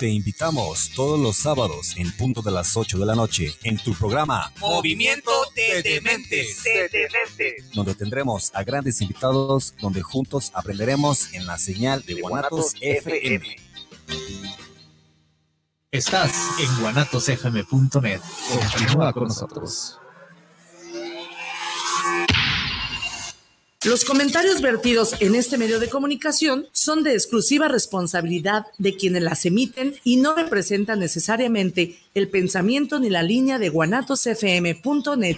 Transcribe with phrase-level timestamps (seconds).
[0.00, 3.94] Te invitamos todos los sábados en punto de las 8 de la noche en tu
[3.94, 6.64] programa Movimiento de Dementes,
[7.72, 13.56] donde tendremos a grandes invitados donde juntos aprenderemos en la señal de Guanatos FM.
[15.92, 18.20] Estás en guanatosfm.net.
[18.50, 20.00] Continúa con nosotros.
[23.86, 29.44] Los comentarios vertidos en este medio de comunicación son de exclusiva responsabilidad de quienes las
[29.44, 35.36] emiten y no representan necesariamente el pensamiento ni la línea de guanatosfm.net.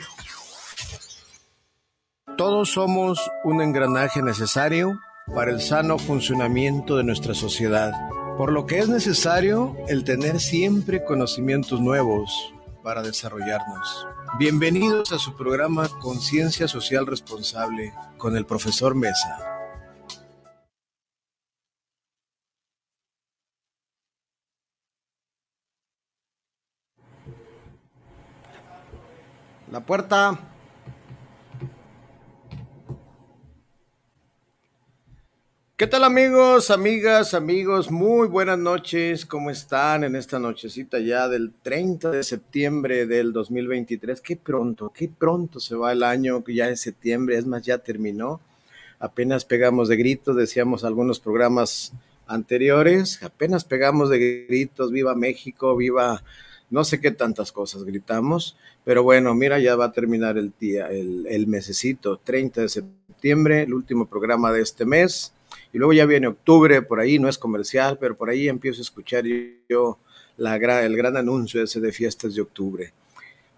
[2.37, 5.01] Todos somos un engranaje necesario
[5.35, 7.93] para el sano funcionamiento de nuestra sociedad,
[8.39, 12.31] por lo que es necesario el tener siempre conocimientos nuevos
[12.87, 14.07] para desarrollarnos.
[14.39, 19.41] Bienvenidos a su programa Conciencia Social Responsable con el profesor Mesa.
[29.73, 30.39] La puerta.
[35.79, 37.91] ¿Qué tal amigos, amigas, amigos?
[37.91, 39.27] Muy buenas noches.
[39.27, 44.23] ¿Cómo están en esta nochecita ya del 30 de septiembre del 2023?
[44.23, 47.77] Qué pronto, qué pronto se va el año, que ya es septiembre, es más, ya
[47.77, 48.41] terminó.
[48.99, 51.93] Apenas pegamos de gritos, decíamos algunos programas
[52.27, 56.23] anteriores, apenas pegamos de gritos, viva México, viva
[56.71, 60.87] no sé qué tantas cosas gritamos, pero bueno, mira, ya va a terminar el día,
[60.87, 65.35] el, el mesecito, 30 de septiembre, el último programa de este mes
[65.77, 68.83] y luego ya viene octubre, por ahí no es comercial, pero por ahí empiezo a
[68.83, 69.25] escuchar
[69.69, 69.99] yo
[70.39, 72.95] la, el gran anuncio ese de fiestas de octubre.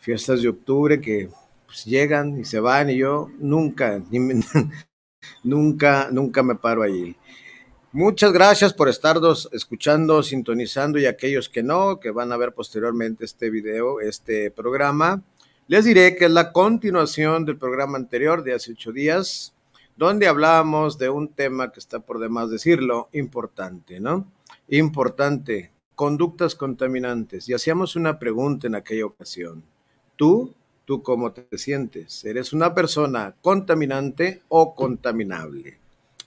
[0.01, 1.29] Fiestas de octubre que
[1.65, 4.03] pues, llegan y se van y yo nunca,
[5.45, 7.15] nunca, nunca me paro allí.
[7.93, 13.27] Muchas gracias por estarnos escuchando, sintonizando y aquellos que no, que van a ver posteriormente
[13.27, 15.23] este video, este programa.
[15.69, 19.55] Les diré que es la continuación del programa anterior de hace ocho días,
[19.99, 24.31] donde hablábamos de un tema que está por demás decirlo, importante, ¿no?
[24.69, 27.49] Importante, conductas contaminantes.
[27.49, 29.65] Y hacíamos una pregunta en aquella ocasión.
[30.15, 30.55] ¿Tú,
[30.85, 32.25] tú cómo te sientes?
[32.25, 35.81] ¿Eres una persona contaminante o contaminable?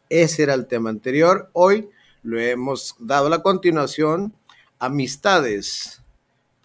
[0.09, 1.49] Ese era el tema anterior.
[1.53, 1.89] Hoy
[2.23, 4.33] lo hemos dado la continuación,
[4.79, 6.03] amistades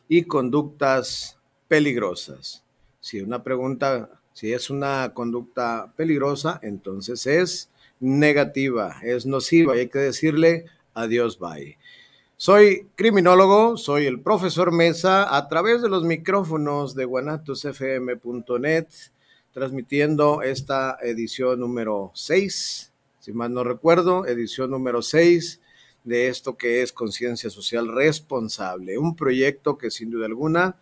[0.08, 1.38] y conductas
[1.68, 2.64] peligrosas.
[2.98, 7.70] Si una pregunta si es una conducta peligrosa, entonces es
[8.00, 11.78] negativa, es nociva y hay que decirle adiós, bye.
[12.36, 18.86] Soy criminólogo, soy el profesor Mesa a través de los micrófonos de guanatosfm.net,
[19.52, 25.62] transmitiendo esta edición número 6, si mal no recuerdo, edición número 6
[26.04, 30.76] de esto que es Conciencia Social Responsable, un proyecto que sin duda alguna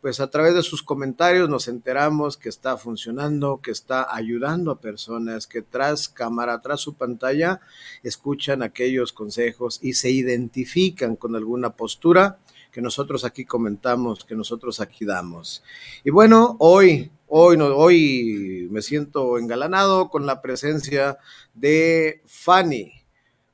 [0.00, 4.80] pues a través de sus comentarios nos enteramos que está funcionando, que está ayudando a
[4.80, 7.60] personas que tras cámara, tras su pantalla,
[8.02, 12.38] escuchan aquellos consejos y se identifican con alguna postura
[12.70, 15.62] que nosotros aquí comentamos, que nosotros aquí damos.
[16.04, 21.18] Y bueno, hoy, hoy, hoy me siento engalanado con la presencia
[21.54, 22.99] de Fanny.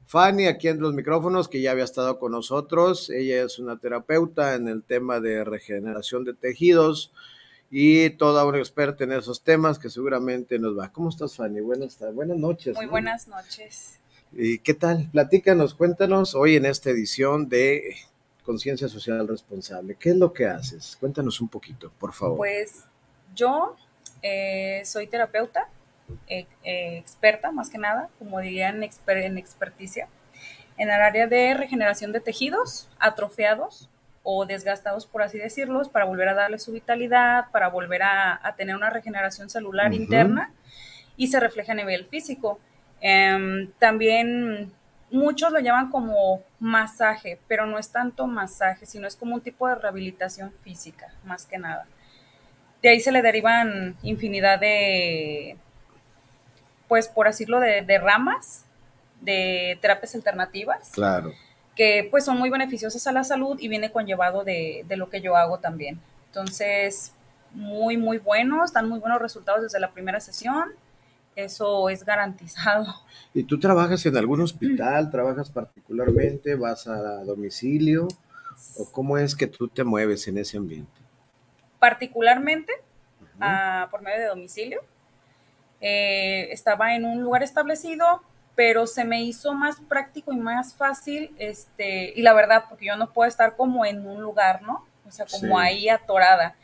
[0.07, 3.11] Fanny aquí en los micrófonos, que ya había estado con nosotros.
[3.11, 7.13] Ella es una terapeuta en el tema de regeneración de tejidos
[7.71, 10.93] y toda una experta en esos temas que seguramente nos va.
[10.93, 11.61] ¿Cómo estás, Fanny?
[11.61, 12.77] Buenas, buenas noches.
[12.77, 13.99] Muy buenas noches.
[14.33, 15.09] ¿Y qué tal?
[15.11, 17.97] Platícanos, cuéntanos hoy en esta edición de
[18.45, 19.97] Conciencia Social Responsable.
[19.99, 20.97] ¿Qué es lo que haces?
[21.01, 22.37] Cuéntanos un poquito, por favor.
[22.37, 22.85] Pues
[23.35, 23.75] yo
[24.23, 25.69] eh, soy terapeuta
[26.29, 30.09] eh, eh, experta, más que nada, como dirían en experticia,
[30.77, 33.89] en el área de regeneración de tejidos atrofiados
[34.23, 38.75] o desgastados, por así decirlos, para volver a darle su vitalidad, para volver a, tener
[38.75, 40.53] una regeneración celular interna
[41.17, 42.59] y se refleja a nivel físico.
[43.01, 44.73] Em, también
[45.11, 49.69] muchos lo llaman como masaje, pero no es tanto masaje, sino es como un tipo
[49.69, 51.87] de rehabilitación física, más que nada.
[52.83, 55.57] De ahí se le derivan infinidad de,
[56.89, 58.65] pues por decirlo, de, de ramas
[59.21, 60.91] de terapias alternativas.
[60.93, 61.33] Claro.
[61.75, 65.21] Que pues son muy beneficiosas a la salud y viene conllevado de, de lo que
[65.21, 66.01] yo hago también.
[66.27, 67.13] Entonces,
[67.53, 70.73] muy, muy buenos, dan muy buenos resultados desde la primera sesión
[71.37, 72.87] eso es garantizado.
[73.35, 75.11] ¿Y tú trabajas en algún hospital?
[75.11, 76.55] ¿Trabajas particularmente?
[76.55, 78.09] ¿Vas a domicilio?
[78.79, 80.99] ¿O cómo es que tú te mueves en ese ambiente?
[81.79, 82.73] Particularmente
[83.39, 84.81] ah, por medio de domicilio.
[85.81, 88.23] Eh, estaba en un lugar establecido,
[88.55, 92.97] pero se me hizo más práctico y más fácil, este, y la verdad, porque yo
[92.97, 94.85] no puedo estar como en un lugar, ¿no?
[95.07, 96.57] o sea, como ahí atorada.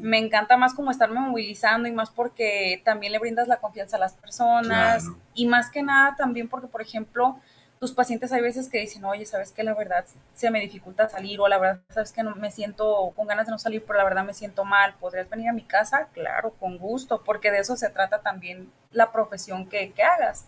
[0.00, 4.00] Me encanta más como estarme movilizando y más porque también le brindas la confianza a
[4.00, 7.38] las personas y más que nada también porque, por ejemplo,
[7.80, 10.04] tus pacientes hay veces que dicen, oye, sabes que la verdad
[10.34, 13.52] se me dificulta salir o la verdad, sabes que no, me siento con ganas de
[13.52, 16.08] no salir, pero la verdad me siento mal, ¿podrías venir a mi casa?
[16.12, 20.46] Claro, con gusto, porque de eso se trata también la profesión que, que hagas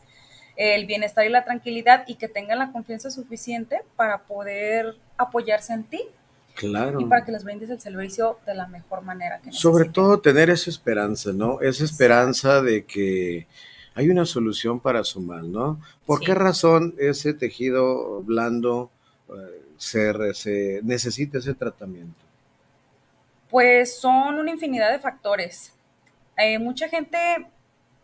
[0.57, 5.85] el bienestar y la tranquilidad y que tengan la confianza suficiente para poder apoyarse en
[5.85, 6.07] ti
[6.55, 7.01] Claro.
[7.01, 9.41] Y para que les brindes el servicio de la mejor manera.
[9.41, 11.61] Que Sobre todo tener esa esperanza, ¿no?
[11.61, 13.47] Esa esperanza de que
[13.95, 15.81] hay una solución para su mal, ¿no?
[16.07, 18.91] ¿Por qué razón ese tejido blando
[19.29, 22.19] eh, se, necesita ese tratamiento?
[23.51, 25.73] Pues son una infinidad de factores.
[26.39, 27.19] Eh, mucha gente,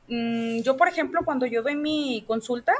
[0.08, 2.74] mm, yo por ejemplo, cuando yo doy mi consulta,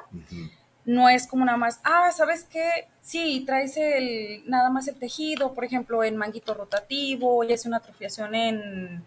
[0.84, 2.88] no es como nada más, ah, ¿sabes qué?
[3.00, 7.78] Sí, traes el, nada más el tejido, por ejemplo, en manguito rotativo, y hace una
[7.78, 9.02] atrofiación en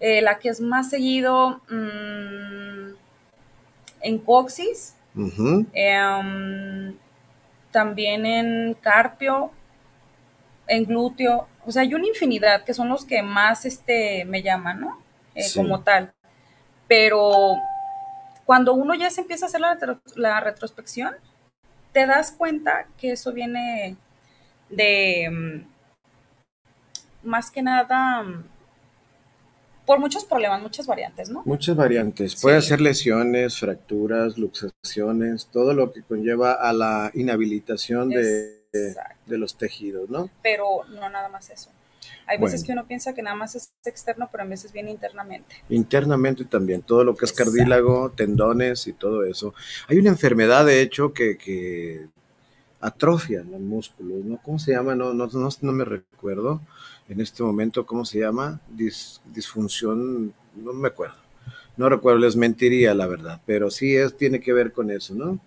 [0.00, 3.03] eh, la que es más seguido mm,
[4.04, 4.94] en coxis,
[5.72, 6.94] em,
[7.72, 9.50] también en carpio,
[10.66, 14.80] en glúteo, o sea, hay una infinidad que son los que más este, me llaman,
[14.80, 14.98] ¿no?
[15.34, 16.12] Eh, como tal.
[16.86, 17.54] Pero
[18.44, 19.62] cuando uno ya se empieza a hacer
[20.16, 21.14] la, retrospección,
[21.92, 23.96] te das cuenta que eso viene
[24.68, 28.44] de mm, más que nada mm,
[29.86, 31.42] por muchos problemas, muchas variantes, ¿no?
[31.44, 32.40] Muchas variantes.
[32.40, 39.56] Puede ser lesiones, fracturas, luxaciones, todo lo que conlleva a la inhabilitación de, de, los
[39.56, 40.30] tejidos, ¿no?
[40.42, 41.70] Pero no nada más eso.
[42.26, 45.56] Hay veces que uno piensa que nada más es externo, pero a veces viene internamente.
[45.68, 49.54] Internamente también, todo lo que es cartílago, tendones y todo eso.
[49.88, 52.08] Hay una enfermedad, de hecho, que, que
[52.80, 54.38] atrofia los músculos, ¿no?
[54.42, 54.94] ¿Cómo se llama?
[54.94, 56.60] No, no, no, me recuerdo
[57.08, 58.60] en este momento, ¿cómo se llama?
[58.68, 61.16] disfunción, no me acuerdo.
[61.76, 65.40] No recuerdo, les mentiría la verdad, pero sí es, tiene que ver con eso, ¿no?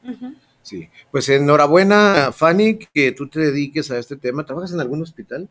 [0.62, 0.89] Sí.
[1.12, 4.45] Pues enhorabuena, Fanny, que tú te dediques a este tema.
[4.45, 5.48] ¿Trabajas en algún hospital?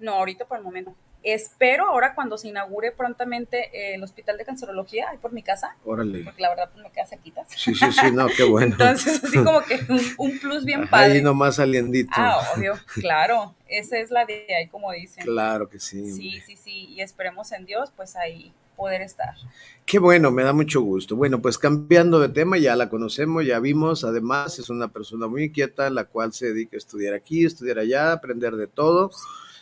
[0.00, 0.94] No, ahorita por el momento.
[1.22, 5.76] Espero ahora cuando se inaugure prontamente eh, el Hospital de Cancerología, ahí por mi casa.
[5.84, 6.22] Órale.
[6.22, 7.44] Porque la verdad pues me queda cerquita.
[7.48, 8.72] Sí, sí, sí, no, qué bueno.
[8.78, 9.80] Entonces, así como que
[10.18, 11.14] un, plus bien padre.
[11.14, 12.12] Ahí nomás saliendito.
[12.14, 13.54] Ah, obvio, claro.
[13.66, 15.24] Esa es la de ahí, como dicen.
[15.24, 16.12] Claro que sí.
[16.12, 16.86] Sí, sí, sí.
[16.90, 19.34] Y esperemos en Dios, pues ahí poder estar.
[19.84, 21.16] Qué bueno, me da mucho gusto.
[21.16, 25.44] Bueno, pues cambiando de tema, ya la conocemos, ya vimos, además es una persona muy
[25.44, 29.10] inquieta, la cual se dedica a estudiar aquí, estudiar allá, aprender de todo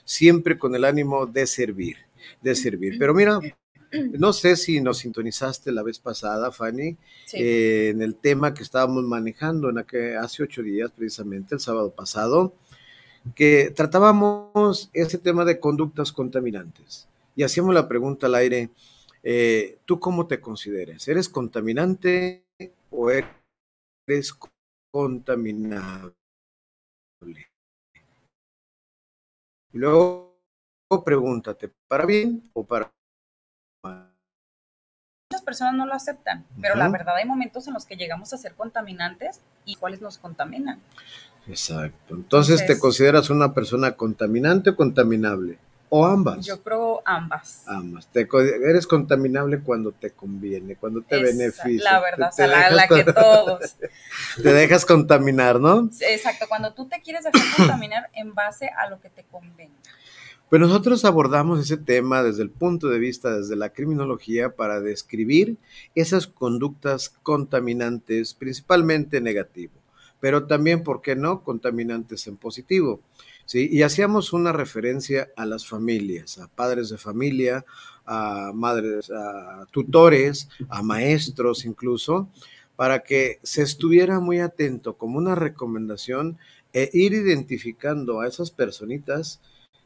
[0.04, 1.96] siempre con el ánimo de servir,
[2.42, 2.96] de servir.
[2.98, 3.38] Pero mira,
[4.18, 6.96] no sé si nos sintonizaste la vez pasada, Fanny,
[7.32, 11.90] eh, en el tema que estábamos manejando en aquel, hace ocho días, precisamente, el sábado
[11.90, 12.54] pasado,
[13.34, 17.08] que tratábamos ese tema de conductas contaminantes.
[17.36, 18.70] Y hacíamos la pregunta al aire,
[19.22, 21.08] eh, ¿tú cómo te consideras?
[21.08, 22.44] ¿Eres contaminante
[22.90, 24.34] o eres
[24.90, 26.14] contaminable?
[29.74, 30.38] Y luego
[31.04, 32.92] pregúntate, ¿para bien o para
[33.82, 34.14] mal?
[35.28, 38.36] Muchas personas no lo aceptan, pero la verdad hay momentos en los que llegamos a
[38.38, 40.80] ser contaminantes y cuáles nos contaminan.
[41.48, 42.14] Exacto.
[42.14, 45.58] Entonces, ¿te consideras una persona contaminante o contaminable?
[45.96, 46.44] ¿O ambas?
[46.44, 47.62] Yo creo ambas.
[47.68, 48.08] Ambas.
[48.08, 48.26] Te,
[48.68, 51.92] eres contaminable cuando te conviene, cuando te beneficia.
[51.92, 53.76] La verdad, o sea, la, que todos.
[54.42, 55.88] Te dejas contaminar, ¿no?
[56.00, 59.72] Exacto, cuando tú te quieres dejar contaminar en base a lo que te convenga.
[60.50, 65.58] Pues nosotros abordamos ese tema desde el punto de vista, desde la criminología, para describir
[65.94, 69.74] esas conductas contaminantes, principalmente negativo,
[70.18, 73.00] pero también, ¿por qué no?, contaminantes en positivo.
[73.46, 73.68] ¿Sí?
[73.70, 77.64] Y hacíamos una referencia a las familias, a padres de familia,
[78.06, 82.28] a madres, a tutores, a maestros incluso,
[82.76, 86.38] para que se estuviera muy atento como una recomendación
[86.72, 89.40] e ir identificando a esas personitas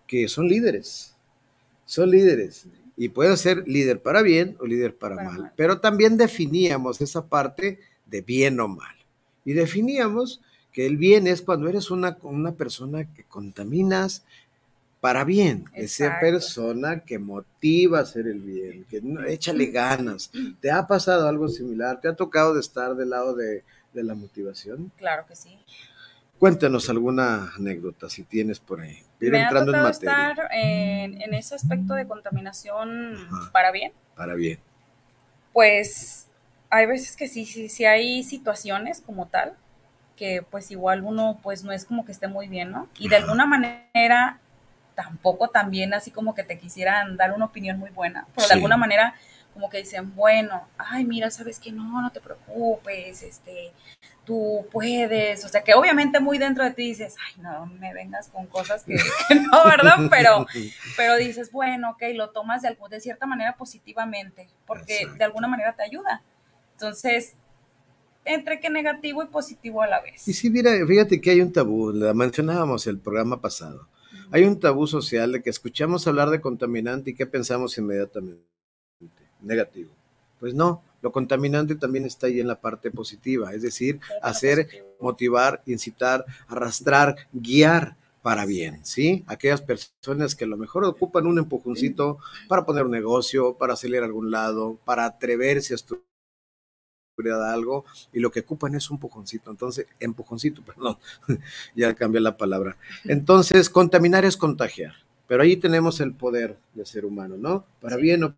[0.07, 1.15] que son líderes,
[1.85, 2.67] son líderes.
[2.97, 5.53] Y puede ser líder para bien o líder para, mal.
[5.55, 8.97] Pero también definíamos esa parte de bien o mal.
[9.45, 10.41] Y definíamos
[10.73, 14.23] que el bien es cuando eres una, una persona que contaminas
[15.01, 20.31] para bien, esa persona que motiva a hacer el bien, que échale ganas.
[20.61, 22.01] ¿Te ha pasado algo similar?
[22.01, 24.93] ¿Te ha tocado de estar del lado de, la motivación?
[24.97, 25.59] Claro que sí.
[26.39, 29.03] Cuéntanos alguna anécdota si tienes por ahí.
[29.21, 33.17] Me entrando ha en estar en, ese aspecto de contaminación
[33.53, 33.93] para bien.
[34.17, 34.59] Para bien.
[35.53, 36.27] Pues
[36.71, 39.57] hay veces que sí, sí, sí hay situaciones como tal
[40.19, 42.89] que pues igual uno pues no es como que esté muy bien, ¿no?
[42.99, 44.41] Y de alguna manera
[44.95, 48.77] tampoco también así como que te quisieran dar una opinión muy buena, pero de alguna
[48.77, 49.15] manera
[49.55, 53.73] como que dicen, bueno, ay, mira, sabes que no, no te preocupes, este,
[54.25, 58.29] tú puedes, o sea, que obviamente muy dentro de ti dices, ay, no me vengas
[58.29, 58.95] con cosas que,
[59.53, 59.97] no, ¿verdad?
[60.11, 60.47] Pero,
[60.97, 65.73] pero dices, bueno, ok, lo tomas de, de cierta manera positivamente, porque de alguna manera
[65.75, 66.23] te ayuda.
[66.73, 67.35] Entonces,
[68.29, 70.27] entre que negativo y positivo a la vez.
[70.29, 73.89] Y sí, mira, fíjate que hay un tabú, la mencionábamos el programa pasado.
[74.31, 78.45] Hay un tabú social de que escuchamos hablar de contaminante y ¿qué pensamos inmediatamente?
[79.41, 79.91] Negativo.
[80.39, 84.69] Pues no, lo contaminante también está ahí en la parte positiva, es decir, hacer,
[85.01, 89.25] motivar, incitar, arrastrar, guiar para bien, ¿sí?
[89.27, 92.19] Aquellas personas que a lo mejor ocupan un empujoncito
[92.49, 96.08] para poner un negocio, para salir a algún lado, para atreverse a estudiar
[97.27, 99.51] algo y lo que ocupan es un pujoncito.
[99.51, 100.99] Entonces, empujoncito, perdón,
[101.75, 102.77] ya cambié la palabra.
[103.05, 104.95] Entonces, contaminar es contagiar,
[105.27, 107.67] pero ahí tenemos el poder de ser humano, ¿no?
[107.81, 108.37] Para bien o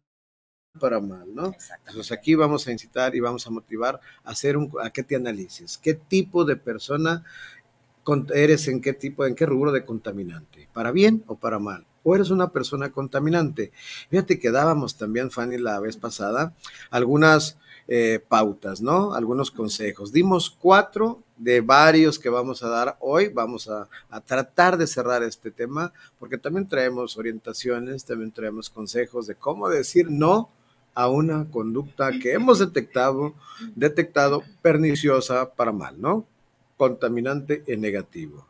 [0.78, 1.52] para mal, ¿no?
[1.86, 5.16] Entonces aquí vamos a incitar y vamos a motivar a hacer un, a que te
[5.16, 7.24] analices, qué tipo de persona
[8.32, 12.14] eres en qué tipo, en qué rubro de contaminante, para bien o para mal o
[12.14, 13.72] eres una persona contaminante.
[14.10, 16.54] Fíjate que dábamos también, Fanny, la vez pasada,
[16.90, 17.58] algunas
[17.92, 19.14] eh, pautas, ¿no?
[19.14, 20.12] Algunos consejos.
[20.12, 23.30] Dimos cuatro de varios que vamos a dar hoy.
[23.30, 23.88] Vamos a,
[24.26, 30.08] tratar de cerrar este tema porque también traemos orientaciones, también traemos consejos de cómo decir
[30.08, 30.50] no
[30.94, 33.34] a una conducta que hemos detectado,
[33.74, 36.24] detectado perniciosa para mal, ¿no?
[36.76, 38.46] Contaminante en negativo.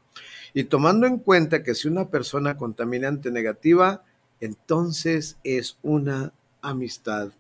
[0.53, 4.03] Y tomando en cuenta que si una persona contaminante negativa,
[4.39, 7.31] entonces es una amistad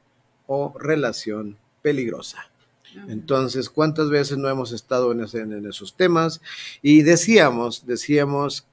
[0.46, 2.50] o relación peligrosa.
[3.08, 6.40] Entonces, ¿cuántas veces no hemos estado en, en, esos temas?
[6.82, 8.66] Y decíamos, decíamos,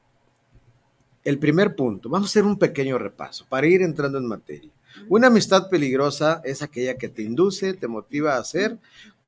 [1.24, 4.72] el primer punto, vamos a hacer un pequeño repaso para ir entrando en materia.
[5.08, 8.78] Una amistad peligrosa es aquella que te induce, te motiva a hacer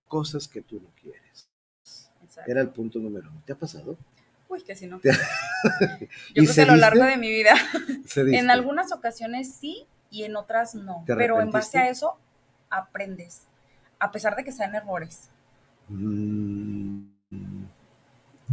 [0.08, 1.50] cosas que tú no quieres.
[2.48, 3.44] Era el punto número uno.
[3.46, 3.98] ¿Te ha pasado?
[4.48, 5.00] Uy, que si no.
[5.04, 5.12] Yo
[6.34, 7.54] creo que a lo largo de mi vida,
[8.16, 11.04] en algunas ocasiones sí y en otras no.
[11.06, 12.18] Pero en base a eso,
[12.70, 13.49] aprendes
[14.00, 15.30] a pesar de que sean errores.
[15.90, 17.04] Mm,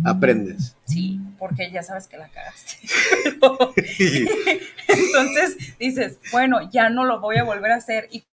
[0.05, 0.77] aprendes.
[0.85, 2.79] Sí, porque ya sabes que la cagaste.
[4.89, 8.09] Entonces dices, bueno, ya no lo voy a volver a hacer.
[8.11, 8.25] Y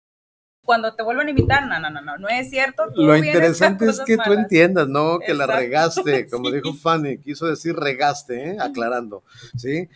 [0.65, 2.87] cuando te vuelven a invitar, no, no, no, no, no es cierto.
[2.95, 5.19] Lo interesante es que tú entiendas, ¿no?
[5.19, 8.57] Que la regaste, como dijo Fanny, quiso decir regaste, ¿eh?
[8.61, 9.25] aclarando,
[9.57, 9.89] ¿sí?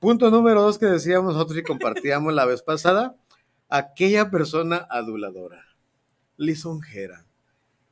[0.00, 3.16] Punto número dos que decíamos nosotros y compartíamos la vez pasada,
[3.68, 5.67] aquella persona aduladora
[6.38, 7.26] lisonjera,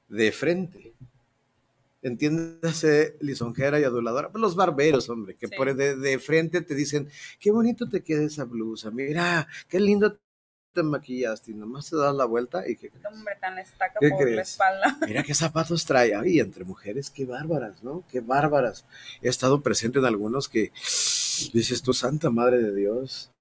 [0.08, 0.94] de frente.
[2.00, 4.30] Entiéndase lisonjera y aduladora.
[4.30, 8.44] Pues los barberos, hombre, que por de, frente te dicen, qué bonito te queda esa
[8.44, 10.18] blusa, mira, qué lindo
[10.72, 14.42] te maquillaste y nomás te das la vuelta y que Hombre, tan estaca por la
[14.42, 14.98] espalda.
[15.06, 16.14] Mira qué zapatos trae.
[16.14, 18.04] Ay, entre mujeres, qué bárbaras, ¿no?
[18.10, 18.84] Qué bárbaras.
[19.22, 20.72] He estado presente en algunos que
[21.54, 23.32] dices tú, Santa Madre de Dios,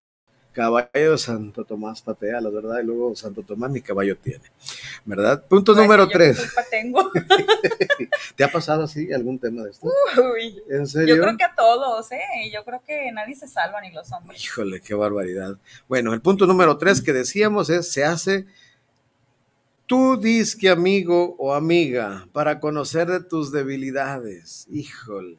[0.56, 4.46] caballo Santo Tomás patea, la verdad, y luego Santo Tomás ni caballo tiene,
[5.04, 5.44] ¿verdad?
[5.44, 6.42] Punto número tres.
[6.72, 7.12] Tengo.
[8.36, 9.88] ¿Te ha pasado así algún tema de esto?
[10.18, 11.16] Uy, ¿En serio?
[11.16, 12.50] Yo creo que a todos, ¿eh?
[12.54, 14.42] Yo creo que nadie se salva, ni los hombres.
[14.42, 15.58] Híjole, qué barbaridad.
[15.88, 18.46] Bueno, el punto número tres que decíamos es, se hace
[19.88, 24.66] Tú disque amigo o amiga para conocer de tus debilidades.
[24.72, 25.38] Híjole.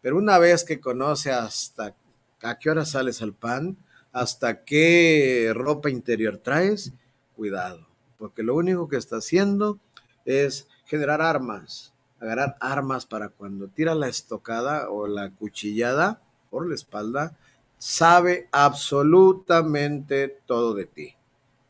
[0.00, 1.96] Pero una vez que conoce hasta
[2.42, 3.76] a qué hora sales al pan,
[4.20, 6.92] hasta qué ropa interior traes,
[7.36, 7.86] cuidado,
[8.18, 9.78] porque lo único que está haciendo
[10.24, 16.20] es generar armas, agarrar armas para cuando tira la estocada o la cuchillada
[16.50, 17.36] por la espalda,
[17.78, 21.14] sabe absolutamente todo de ti,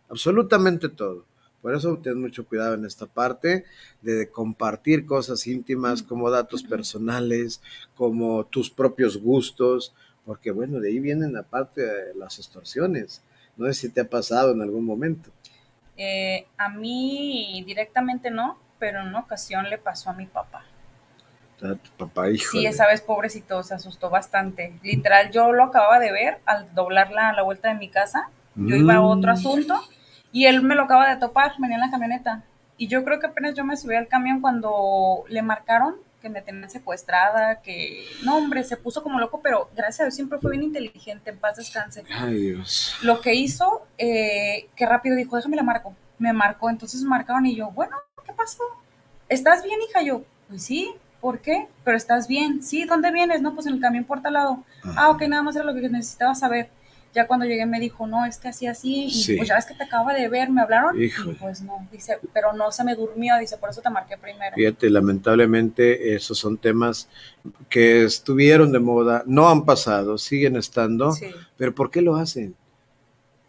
[0.09, 1.26] absolutamente todo.
[1.61, 3.64] Por eso ten mucho cuidado en esta parte
[4.00, 7.61] de compartir cosas íntimas como datos personales,
[7.95, 9.93] como tus propios gustos,
[10.29, 11.81] porque bueno, de ahí vienen aparte
[12.15, 13.23] las extorsiones.
[13.57, 15.31] No sé si te ha pasado en algún momento.
[15.97, 20.67] Eh, a mí directamente no, pero en una ocasión le pasó a mi papá.
[21.63, 22.51] A tu papá, hijo.
[22.53, 24.79] Sí, esa vez pobrecito, se asustó bastante.
[24.83, 28.29] Literal, yo lo acababa de ver al doblarla a la vuelta de mi casa.
[28.55, 29.35] Yo iba a otro Mm.
[29.35, 29.81] asunto
[30.31, 32.45] y él me lo acaba de topar, venía en la camioneta.
[32.77, 36.43] Y yo creo que apenas yo me subí al camión cuando le marcaron que me
[36.43, 40.51] tenían secuestrada, que no, hombre, se puso como loco, pero gracias a Dios siempre fue
[40.51, 42.05] bien inteligente, en paz descanse.
[42.13, 42.97] Ay, Dios.
[43.03, 45.95] Lo que hizo, eh, que rápido dijo, déjame la marco.
[46.19, 47.97] Me marcó, entonces marcaron y yo, bueno,
[48.27, 48.65] ¿qué pasó?
[49.29, 50.03] ¿Estás bien, hija?
[50.03, 51.69] Yo, pues sí, ¿por qué?
[51.85, 52.63] Pero estás bien.
[52.63, 53.41] Sí, ¿dónde vienes?
[53.41, 54.65] No, pues en el camión por tal lado.
[54.97, 56.71] Ah, ok, nada más era lo que necesitaba saber.
[57.15, 59.37] Ya cuando llegué me dijo, no, es que así, así, y Sí.
[59.37, 61.00] pues ya ves que te acaba de ver, me hablaron.
[61.00, 61.33] Híjole.
[61.33, 64.55] Y pues no, dice, pero no se me durmió, dice, por eso te marqué primero.
[64.55, 67.09] Fíjate, lamentablemente esos son temas
[67.71, 71.27] que estuvieron de moda, no han pasado, siguen estando, Sí.
[71.57, 72.55] pero ¿por qué lo hacen?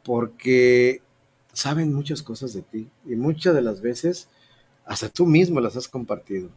[0.04, 1.02] Porque
[1.54, 4.30] saben muchas cosas de ti y muchas de las veces
[4.86, 6.50] hasta tú mismo las has compartido.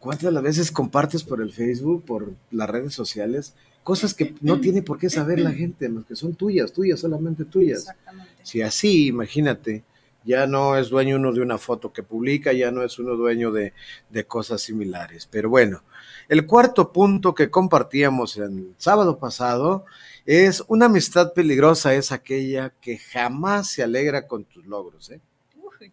[0.00, 4.60] ¿Cuántas de las veces compartes por el Facebook, por las redes sociales, cosas que no
[4.60, 7.80] tiene por qué saber la gente, más que son tuyas, tuyas, solamente tuyas?
[7.80, 8.32] Exactamente.
[8.42, 9.84] Si así, imagínate,
[10.24, 13.50] ya no es dueño uno de una foto que publica, ya no es uno dueño
[13.50, 13.72] de,
[14.10, 15.26] de cosas similares.
[15.30, 15.82] Pero bueno,
[16.28, 19.86] el cuarto punto que compartíamos el sábado pasado
[20.26, 25.08] es una amistad peligrosa es aquella que jamás se alegra con tus logros.
[25.10, 25.20] ¿eh?
[25.56, 25.92] Uy.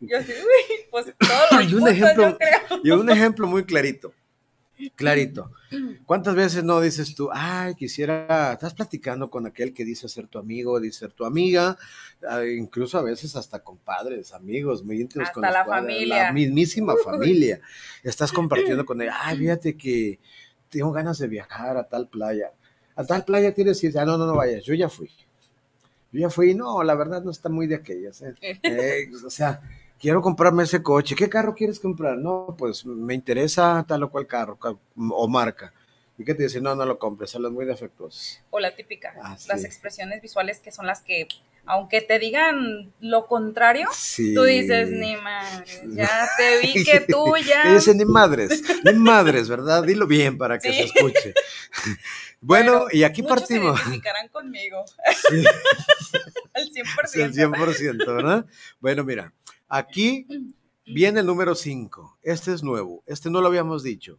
[0.00, 2.80] Yo sí, uy, pues todos los Y un ejemplo- yo creo.
[2.82, 4.12] Y un ejemplo muy clarito,
[4.94, 5.50] clarito.
[6.06, 10.38] ¿Cuántas veces no dices tú, ay, quisiera, estás platicando con aquel que dice ser tu
[10.38, 11.76] amigo, dice ser tu amiga,
[12.28, 16.24] ah, incluso a veces hasta con padres, amigos, muy íntimos con Hasta los la familia.
[16.24, 17.60] la mismísima familia.
[18.02, 20.18] Estás compartiendo con él, ay, fíjate que
[20.68, 22.52] tengo ganas de viajar a tal playa.
[22.96, 25.10] A tal playa tienes que ir, ah, no, no, no vayas, yo ya fui.
[26.10, 28.22] Yo ya fui, no, la verdad no está muy de aquellas.
[28.22, 28.34] ¿eh?
[28.62, 29.60] Eh, o sea,
[30.00, 31.14] quiero comprarme ese coche.
[31.14, 32.16] ¿Qué carro quieres comprar?
[32.16, 35.72] No, pues me interesa tal o cual carro ca- o marca.
[36.16, 36.60] ¿Y qué te dice?
[36.60, 38.40] No, no lo compres, son los muy defectuosos.
[38.50, 39.48] O la típica, Ah, sí.
[39.48, 41.28] las expresiones visuales que son las que,
[41.64, 44.34] aunque te digan lo contrario, Sí.
[44.34, 47.62] tú dices, ni madre, ya te vi que tú ya...
[47.62, 49.84] Que dicen ni madres, ni madres, ¿verdad?
[49.84, 50.78] Dilo bien para que Sí.
[50.78, 51.34] se escuche.
[52.40, 53.76] Bueno, y aquí muchos partimos.
[53.78, 54.84] se identificarán conmigo,
[55.28, 55.44] Sí.
[56.54, 56.84] al 100%.
[57.08, 58.46] Sí, el 100%, ¿verdad?
[58.80, 59.32] Bueno, mira,
[59.68, 60.26] aquí
[60.86, 62.18] viene el número 5.
[62.22, 64.18] Este es nuevo, este no lo habíamos dicho.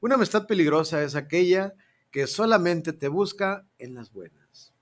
[0.00, 1.74] Una amistad peligrosa es aquella
[2.10, 4.72] que solamente te busca en las buenas.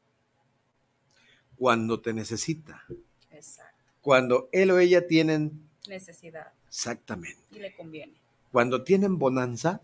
[1.57, 2.85] Cuando te necesita.
[3.31, 7.41] Exacto, Cuando él o ella tienen necesidad exactamente.
[7.51, 8.15] y le conviene.
[8.53, 9.81] Cuando tienen bonanza,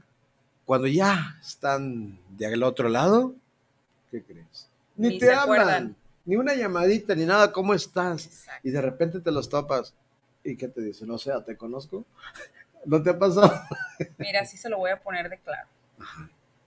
[0.64, 3.34] cuando ya están del otro lado,
[4.10, 4.68] ¿qué crees?
[4.96, 5.96] Ni, Ni te hablan, acuerdan.
[6.24, 8.26] ni una llamadita, ni nada, ¿cómo estás?
[8.26, 8.68] Exacto.
[8.68, 9.94] y de repente te los topas.
[10.44, 11.10] ¿Y qué te dicen?
[11.10, 12.04] O sea, ¿te conozco?
[12.84, 13.52] ¿No te ha pasado?
[14.18, 15.68] Mira, así se lo voy a poner de claro.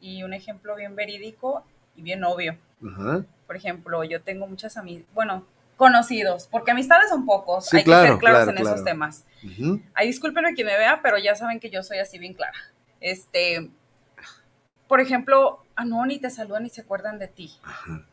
[0.01, 1.63] Y un ejemplo bien verídico
[1.95, 2.57] y bien obvio.
[2.85, 3.23] Ajá.
[3.45, 5.45] Por ejemplo, yo tengo muchas amigas, bueno,
[5.77, 8.75] conocidos, porque amistades son pocos, Sí, hay claro, que ser claros claro, en claro.
[8.75, 9.25] esos temas.
[9.43, 9.81] Ujú.
[9.93, 12.57] Ahí discúlpenme quien me vea, pero ya saben que yo soy así bien clara.
[12.99, 13.69] Este,
[14.87, 17.55] por ejemplo, ah, no, ni te saludan ni se acuerdan de ti.
[17.63, 18.05] Ajá.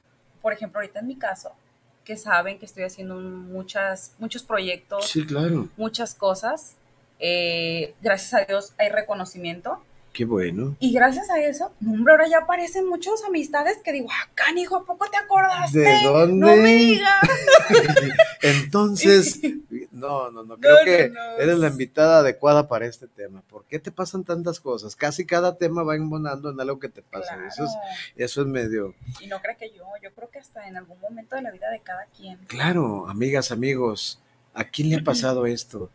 [0.43, 1.57] Por ejemplo, ahorita en mi caso,
[2.05, 5.69] que saben que estoy haciendo muchas, muchos proyectos, Sí, claro.
[5.77, 6.77] muchas cosas.
[7.21, 9.79] eh, gracias a Dios hay reconocimiento.
[10.13, 10.77] Qué bueno.
[10.79, 14.77] Y gracias a eso, no, hombre, ahora ya aparecen muchas amistades que digo, ah, canijo,
[14.77, 15.79] ¿a poco te acordaste?
[15.81, 16.35] ¿De dónde?
[16.37, 17.21] No me digas.
[18.43, 19.41] Entonces,
[19.95, 23.43] no, no, no, creo No, que no, eres la invitada adecuada para este tema.
[23.43, 24.97] ¿Por qué te pasan tantas cosas?
[24.97, 27.35] Casi cada tema va embonando en algo que te pasa.
[27.35, 27.47] Claro.
[27.47, 27.71] Eso, es,
[28.17, 28.95] eso es medio...
[29.21, 31.71] Y no creo que yo, yo creo que hasta en algún momento de la vida
[31.71, 32.39] de cada quien.
[32.49, 34.21] Claro, amigas, amigos,
[34.53, 35.91] ¿a quién le ha pasado esto?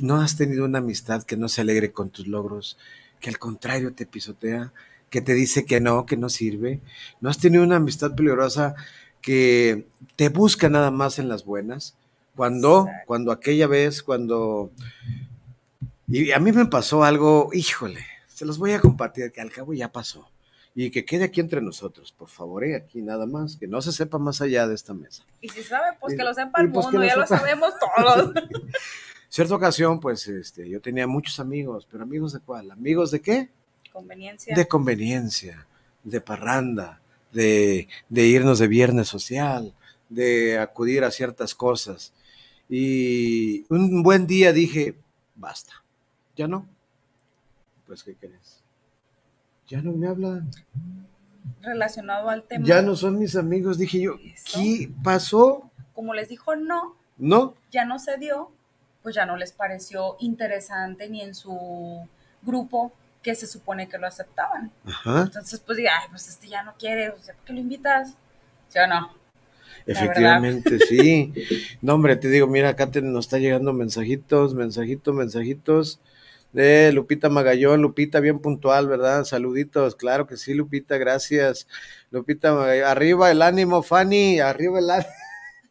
[0.00, 2.78] ¿No has tenido una amistad que no se alegre con tus logros,
[3.18, 4.72] que al contrario te pisotea,
[5.10, 6.78] que te dice que no, que no sirve?
[7.20, 8.76] ¿No has tenido una amistad peligrosa
[9.20, 11.96] que te busca nada más en las buenas?
[12.40, 13.04] Cuando, Exacto.
[13.06, 14.70] cuando aquella vez, cuando...
[16.08, 19.74] Y a mí me pasó algo, híjole, se los voy a compartir, que al cabo
[19.74, 20.26] ya pasó.
[20.74, 22.76] Y que quede aquí entre nosotros, por favor, ¿eh?
[22.76, 25.22] aquí nada más, que no se sepa más allá de esta mesa.
[25.42, 27.74] Y si sabe, pues Y- que lo sepa el pues mundo, lo ya lo sabemos
[27.96, 28.32] todos.
[29.28, 32.70] Cierta ocasión, pues, este, yo tenía muchos amigos, pero amigos de cuál?
[32.70, 33.50] ¿Amigos de qué?
[33.92, 34.54] Conveniencia.
[34.56, 35.66] De conveniencia,
[36.04, 39.74] de parranda, de, de irnos de viernes social,
[40.08, 42.14] de acudir a ciertas cosas.
[42.72, 44.94] Y un buen día dije,
[45.34, 45.72] basta,
[46.36, 46.66] ya no.
[47.84, 48.62] Pues, ¿qué crees?
[49.66, 50.48] Ya no me hablan.
[51.60, 52.64] Relacionado al tema.
[52.64, 53.76] Ya no son mis amigos.
[53.76, 54.60] Dije yo, Eso.
[54.60, 55.68] ¿qué pasó?
[55.94, 58.52] Como les dijo no, No, ya no se dio,
[59.02, 62.08] pues ya no les pareció interesante ni en su
[62.42, 64.70] grupo que se supone que lo aceptaban.
[64.86, 67.58] ajá, Entonces, pues diga, ay, pues este ya no quiere, o sea, ¿por qué lo
[67.58, 68.16] invitas?
[68.68, 69.19] ¿Sí o no?
[69.86, 71.32] Efectivamente, sí.
[71.82, 76.00] No, hombre, te digo, mira, acá te, nos está llegando mensajitos, mensajitos, mensajitos
[76.52, 77.82] de Lupita Magallón.
[77.82, 79.24] Lupita, bien puntual, ¿verdad?
[79.24, 81.66] Saluditos, claro que sí, Lupita, gracias.
[82.10, 85.10] Lupita, Magallón, arriba el ánimo, Fanny, arriba el ánimo.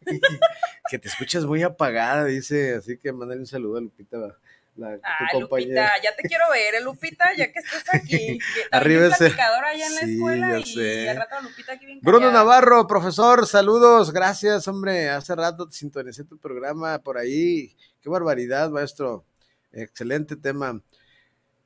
[0.90, 4.38] que te escuchas muy apagada, dice, así que mandale un saludo a Lupita,
[4.80, 4.96] la,
[5.32, 5.82] tu compañera.
[5.84, 8.40] Lupita, ya te quiero ver, ¿eh, Lupita, ya que estás aquí.
[8.72, 11.04] Arriba también ese- platicadora allá en la Sí, escuela ya y, sé.
[11.04, 12.40] y al rato Lupita aquí bien Bruno callada.
[12.40, 15.10] Navarro, profesor, saludos, gracias, hombre.
[15.10, 17.76] Hace rato te sintonicé tu programa por ahí.
[18.02, 19.26] Qué barbaridad, maestro.
[19.72, 20.82] Excelente tema.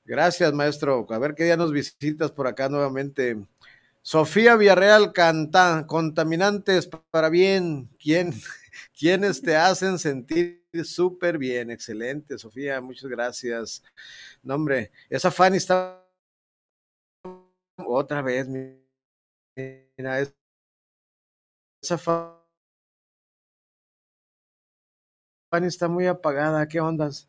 [0.06, 1.06] Gracias, maestro.
[1.10, 3.38] A ver qué día nos visitas por acá nuevamente.
[4.02, 7.88] Sofía Villarreal canta, contaminantes para bien.
[8.02, 8.34] ¿Quién,
[8.98, 11.72] ¿Quiénes te hacen sentir súper bien?
[11.72, 13.84] Excelente, Sofía, muchas gracias.
[14.42, 16.04] No, hombre, esa Fanny está
[17.78, 20.34] otra vez, mira, es-
[21.82, 22.40] esa fa-
[25.52, 27.28] Fanny está muy apagada, ¿qué ondas?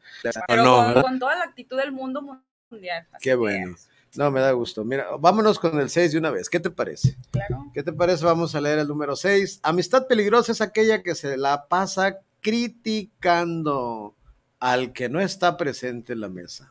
[0.48, 2.22] Pero no, con, toda la actitud del mundo
[2.70, 3.06] mundial.
[3.20, 3.76] Qué que, bueno.
[4.16, 4.84] No, me da gusto.
[4.84, 6.48] Mira, vámonos con el 6 de una vez.
[6.48, 7.16] ¿Qué te parece?
[7.32, 7.66] Claro.
[7.74, 8.24] ¿Qué te parece?
[8.24, 9.58] Vamos a leer el número 6.
[9.62, 14.14] Amistad peligrosa es aquella que se la pasa criticando
[14.60, 16.70] al que no está presente en la mesa.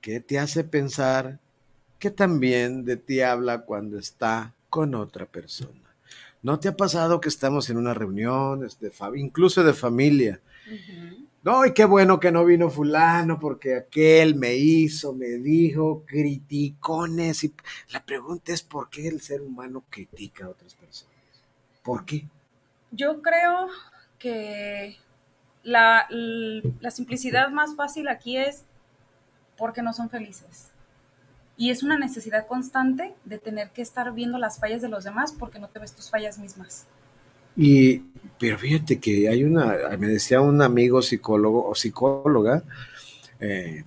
[0.00, 1.38] ¿Qué te hace pensar
[1.98, 5.78] que también de ti habla cuando está con otra persona?
[6.42, 10.40] ¿No te ha pasado que estamos en una reunión, de fa- incluso de familia?
[11.42, 17.44] No, y qué bueno que no vino fulano porque aquel me hizo, me dijo, criticones.
[17.44, 17.54] Y
[17.92, 21.14] la pregunta es por qué el ser humano critica a otras personas.
[21.82, 22.28] ¿Por qué?
[22.90, 23.68] Yo creo
[24.18, 24.98] que
[25.62, 28.64] la, la simplicidad más fácil aquí es
[29.56, 30.72] porque no son felices.
[31.56, 35.32] Y es una necesidad constante de tener que estar viendo las fallas de los demás
[35.32, 36.86] porque no te ves tus fallas mismas.
[37.62, 37.98] Y,
[38.38, 42.62] pero fíjate que hay una, me decía un amigo psicólogo o psicóloga,
[43.38, 43.84] eh,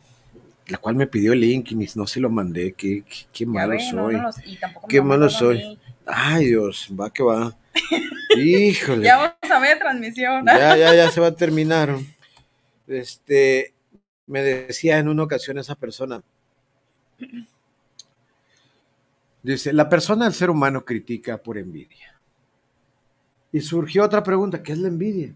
[0.67, 4.15] la cual me pidió el link y no se lo mandé, qué, qué, malo soy.
[4.15, 4.35] no los-
[4.87, 5.79] Qué lo malo soy.
[6.05, 7.57] Ay Dios, va que va.
[8.37, 9.05] Híjole.
[9.05, 10.45] Ya vamos a ver transmisión.
[10.45, 11.97] ya, ya, ya se va a terminar.
[12.87, 13.73] Este,
[14.27, 16.21] me decía en una ocasión esa persona,
[19.41, 22.12] dice, la persona, el ser humano, critica por envidia.
[23.53, 25.33] Y surgió otra pregunta, ¿qué es la envidia?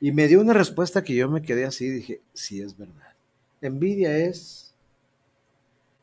[0.00, 3.14] Y me dio una respuesta que yo me quedé así, dije, sí, es verdad.
[3.60, 4.72] Envidia es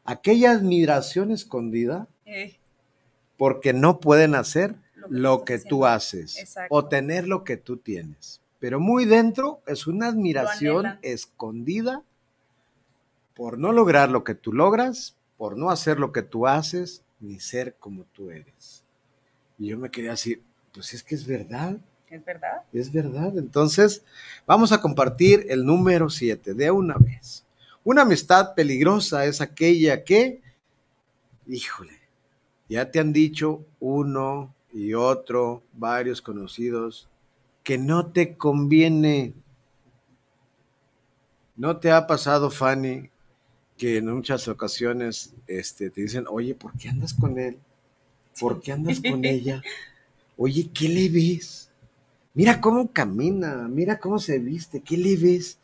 [0.06, 2.58] aquella admiración escondida Eh,
[3.38, 5.70] porque no pueden hacer Lo que tú lo estás que haciendo.
[5.70, 6.76] tú haces Exacto.
[6.76, 8.42] o tener lo que tú tienes.
[8.60, 12.04] Pero muy dentro es una admiración escondida
[13.36, 17.40] por no lograr lo que tú logras, por no hacer lo que tú haces, ni
[17.40, 18.77] ser como tú eres.
[19.58, 20.42] Y yo me quedé así,
[20.74, 21.78] pues es que es verdad,
[22.10, 22.64] es verdad.
[22.72, 23.38] es verdad.
[23.38, 24.04] Entonces,
[24.46, 27.46] vamos a compartir el número 7 de una vez.
[27.84, 30.42] Una amistad peligrosa es aquella que,
[31.48, 32.00] híjole,
[32.70, 37.10] ya te han dicho uno y otro, varios conocidos,
[37.64, 39.34] que no te conviene.
[41.56, 43.10] ¿No te ha pasado, Fanny,
[43.78, 47.58] que en muchas ocasiones este, te dicen, oye, ¿por qué andas con él?
[48.40, 49.62] ¿Por qué andas con ella?
[50.38, 51.70] Oye, ¿qué le ves?
[52.34, 55.58] Mira cómo camina, mira cómo se viste, ¿qué le ves?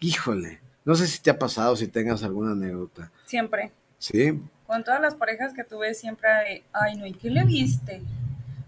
[0.00, 3.12] Híjole, no sé si te ha pasado, si tengas alguna anécdota.
[3.26, 3.70] Siempre.
[3.98, 4.40] ¿Sí?
[4.66, 8.00] Con todas las parejas que tuve siempre hay, ay no, ¿y qué le viste?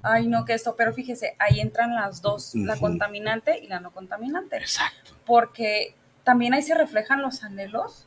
[0.02, 3.90] Ay no, que esto, pero fíjese, ahí entran las dos, la contaminante y la no
[3.90, 4.58] contaminante.
[4.58, 5.12] Exacto.
[5.24, 5.94] porque
[6.24, 8.06] también ahí se reflejan los anhelos,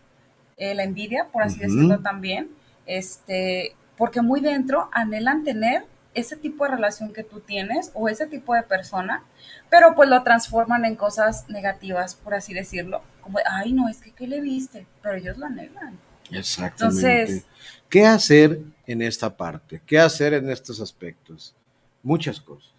[0.58, 2.52] eh, la envidia, por así decirlo también,
[2.86, 8.26] este, porque muy dentro anhelan tener ese tipo de relación que tú tienes o ese
[8.26, 9.24] tipo de persona,
[9.70, 14.12] pero pues lo transforman en cosas negativas, por así decirlo, como, ay no, es que
[14.12, 14.88] ¿qué le viste?
[15.04, 16.00] Pero ellos lo anhelan.
[16.32, 17.22] Exactamente.
[17.22, 17.46] Entonces-
[17.90, 19.82] ¿Qué hacer en esta parte?
[19.86, 21.56] ¿Qué hacer en estos aspectos?
[22.04, 22.72] Muchas cosas.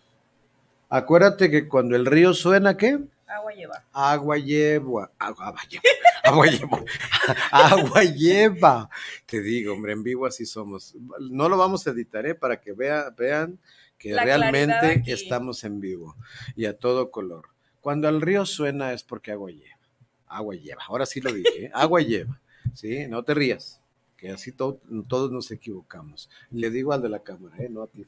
[0.91, 2.99] Acuérdate que cuando el río suena, ¿qué?
[3.27, 3.85] Agua lleva.
[3.93, 5.83] Agua lleva, agua, lleva,
[6.29, 6.85] agua lleva,
[7.53, 8.91] agua lleva.
[9.27, 10.95] Te digo, hombre, en vivo así somos.
[11.31, 12.35] No lo vamos a editar, ¿eh?
[12.35, 13.59] Para que vea, vean
[13.99, 16.17] que realmente estamos en vivo
[16.55, 17.49] y a todo color.
[17.81, 19.79] Cuando el río suena es porque agua lleva.
[20.27, 20.83] Agua lleva.
[20.87, 21.71] Ahora sí lo dije, ¿eh?
[21.75, 22.41] agua lleva.
[22.75, 23.07] ¿Sí?
[23.09, 23.81] No te rías,
[24.17, 26.29] que así todos nos equivocamos.
[26.51, 27.69] Le digo al de la cámara, ¿eh?
[27.71, 28.05] no a ti,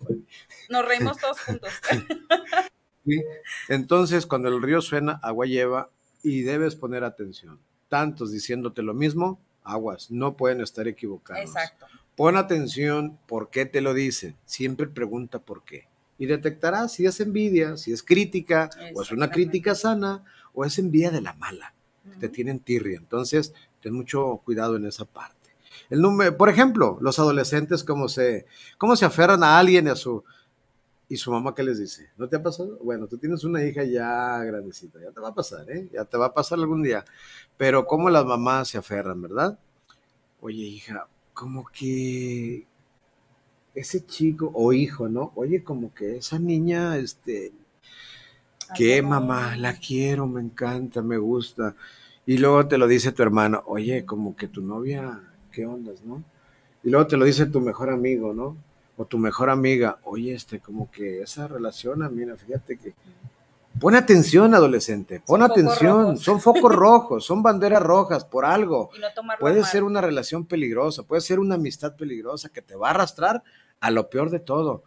[0.69, 1.73] Nos reímos todos juntos.
[3.69, 5.91] Entonces, cuando el río suena, agua lleva
[6.23, 7.59] y debes poner atención.
[7.91, 11.43] Tantos diciéndote lo mismo, aguas, no pueden estar equivocados.
[11.43, 11.87] Exacto.
[12.17, 14.37] Pon atención por qué te lo dicen.
[14.45, 15.89] Siempre pregunta por qué.
[16.19, 20.25] Y detectarás si es envidia, si es crítica, o es una crítica sana,
[20.55, 21.75] o es envidia de la mala.
[22.21, 22.99] Te tienen tirria.
[22.99, 25.51] Entonces, ten mucho cuidado en esa parte.
[25.89, 28.47] El número, por ejemplo, los adolescentes, cómo se,
[28.79, 30.25] cómo se aferran a alguien y a su,
[31.11, 32.09] ¿Y su mamá qué les dice?
[32.17, 32.79] ¿No te ha pasado?
[32.85, 35.89] Bueno, tú tienes una hija ya grandecita, ya te va a pasar, ¿eh?
[35.93, 37.05] Ya te va a pasar algún día.
[37.57, 39.59] Pero cómo las mamás se aferran, ¿verdad?
[40.41, 42.65] Oye, hija, como que
[43.75, 45.33] ese chico o hijo, ¿no?
[45.35, 47.51] Oye, como que esa niña, este,
[48.77, 49.57] ¿qué mamá?
[49.57, 51.75] La quiero, me encanta, me gusta.
[52.25, 55.21] Y luego te lo dice tu hermano, oye, como que tu novia,
[55.51, 56.23] ¿qué ondas, no?
[56.85, 58.57] Y luego te lo dice tu mejor amigo, ¿no?
[59.01, 62.95] O tu mejor amiga, oye, este, como que esa relación, mira, fíjate que
[63.79, 66.19] Pon atención, adolescente, pon atención.
[66.19, 68.91] Son focos rojos, son banderas rojas por algo.
[69.39, 73.43] puede ser una relación peligrosa, puede ser una amistad peligrosa que te va a arrastrar
[73.81, 74.83] a lo peor de todo.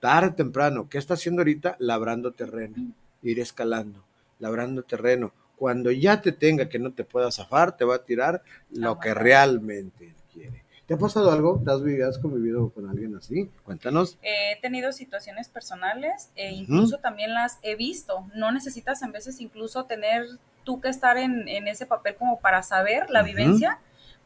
[0.00, 1.76] Tarde o temprano, ¿qué está haciendo ahorita?
[1.78, 2.74] Labrando terreno,
[3.22, 4.02] ir escalando,
[4.40, 5.32] labrando terreno.
[5.54, 9.14] Cuando ya te tenga que no te pueda zafar, te va a tirar lo que
[9.14, 10.61] realmente quiere.
[10.92, 11.58] ¿Te ha pasado algo?
[11.64, 13.48] ¿Te has, convivido con alguien así?
[13.64, 14.18] Cuéntanos.
[14.20, 18.26] he tenido situaciones personales e incluso también las he visto.
[18.34, 20.26] No necesitas en veces incluso tener
[20.64, 23.78] tú que estar en, ese papel como para saber la vivencia,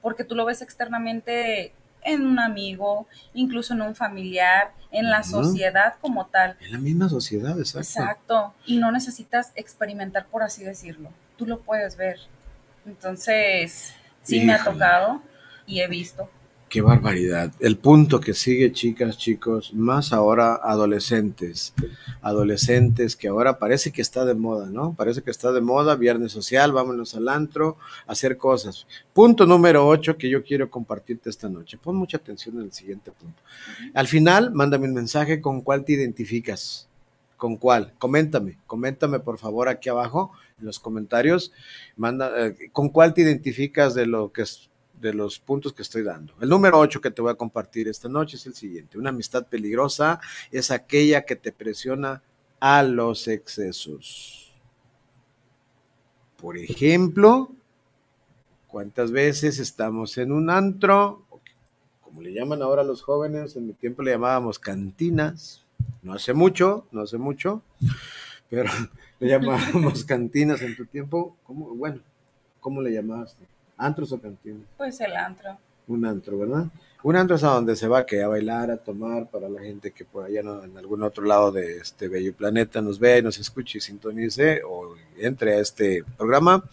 [0.03, 5.95] porque tú lo ves externamente en un amigo, incluso en un familiar, en la sociedad
[6.01, 6.57] como tal.
[6.61, 7.79] En la misma sociedad, exacto.
[7.79, 8.55] Exacto.
[8.65, 11.11] Y no necesitas experimentar, por así decirlo.
[11.37, 12.19] Tú lo puedes ver.
[12.85, 15.23] Entonces, sí me ha tocado
[15.65, 16.29] y he visto.
[16.69, 17.53] Qué barbaridad.
[17.61, 21.73] El punto que sigue, chicas, chicos, más ahora adolescentes.
[22.23, 24.93] Adolescentes que ahora parece que está de moda, ¿no?
[24.95, 27.77] Parece que está de moda, viernes social, vámonos al antro,
[28.09, 28.89] hacer cosas.
[29.13, 31.79] Punto número 8 que yo quiero compartirte esta noche.
[31.81, 33.41] Pon mucha atención en el siguiente punto.
[33.95, 36.89] Al final, mándame un mensaje con cuál te identificas.
[37.37, 37.93] ¿Con cuál?
[37.99, 41.53] Coméntame, coméntame por favor aquí abajo en los comentarios.
[41.97, 44.69] Manda, eh, ¿Con cuál te identificas de lo que es
[45.01, 46.35] de los puntos que estoy dando.
[46.41, 48.99] El número 8 que te voy a compartir esta noche es el siguiente.
[48.99, 52.23] Una amistad peligrosa es aquella que te presiona
[52.61, 54.53] a los excesos.
[56.37, 57.51] Por ejemplo,
[58.69, 61.25] ¿cuántas veces estamos en un antro?
[62.01, 65.65] Como le llaman ahora los jóvenes, en mi tiempo le llamábamos cantinas.
[66.03, 67.63] No hace mucho, no hace mucho,
[68.49, 68.71] pero
[69.21, 71.37] le llamábamos cantinas en tu tiempo.
[71.43, 71.75] ¿Cómo?
[71.75, 72.01] Bueno,
[72.61, 73.47] ¿cómo le llamaste?
[73.77, 74.63] ¿Antros o cantinas?
[74.77, 75.59] Pues el antro.
[75.89, 76.67] Un antro, ¿verdad?
[77.03, 79.93] Un antro es a donde se va que a bailar, a tomar, para la gente
[79.93, 83.39] que por allá no, en algún otro lado de este bello planeta nos ve, nos
[83.39, 86.65] escuche y sintonice o entre a este programa.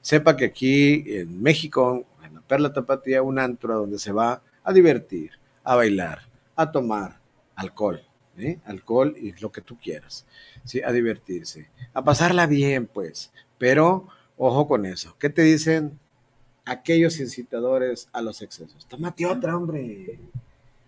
[0.00, 4.40] Sepa que aquí en México, en la Perla Tapatía, un antro a donde se va
[4.62, 5.32] a divertir,
[5.64, 6.20] a bailar,
[6.54, 7.18] a tomar
[7.56, 8.00] alcohol,
[8.38, 8.58] ¿eh?
[8.66, 10.26] alcohol y lo que tú quieras,
[10.64, 10.80] ¿sí?
[10.82, 15.16] a divertirse, a pasarla bien, pues, pero ojo con eso.
[15.18, 15.98] ¿Qué te dicen?
[16.66, 18.86] Aquellos incitadores a los excesos.
[18.86, 20.18] Tómate otra, hombre.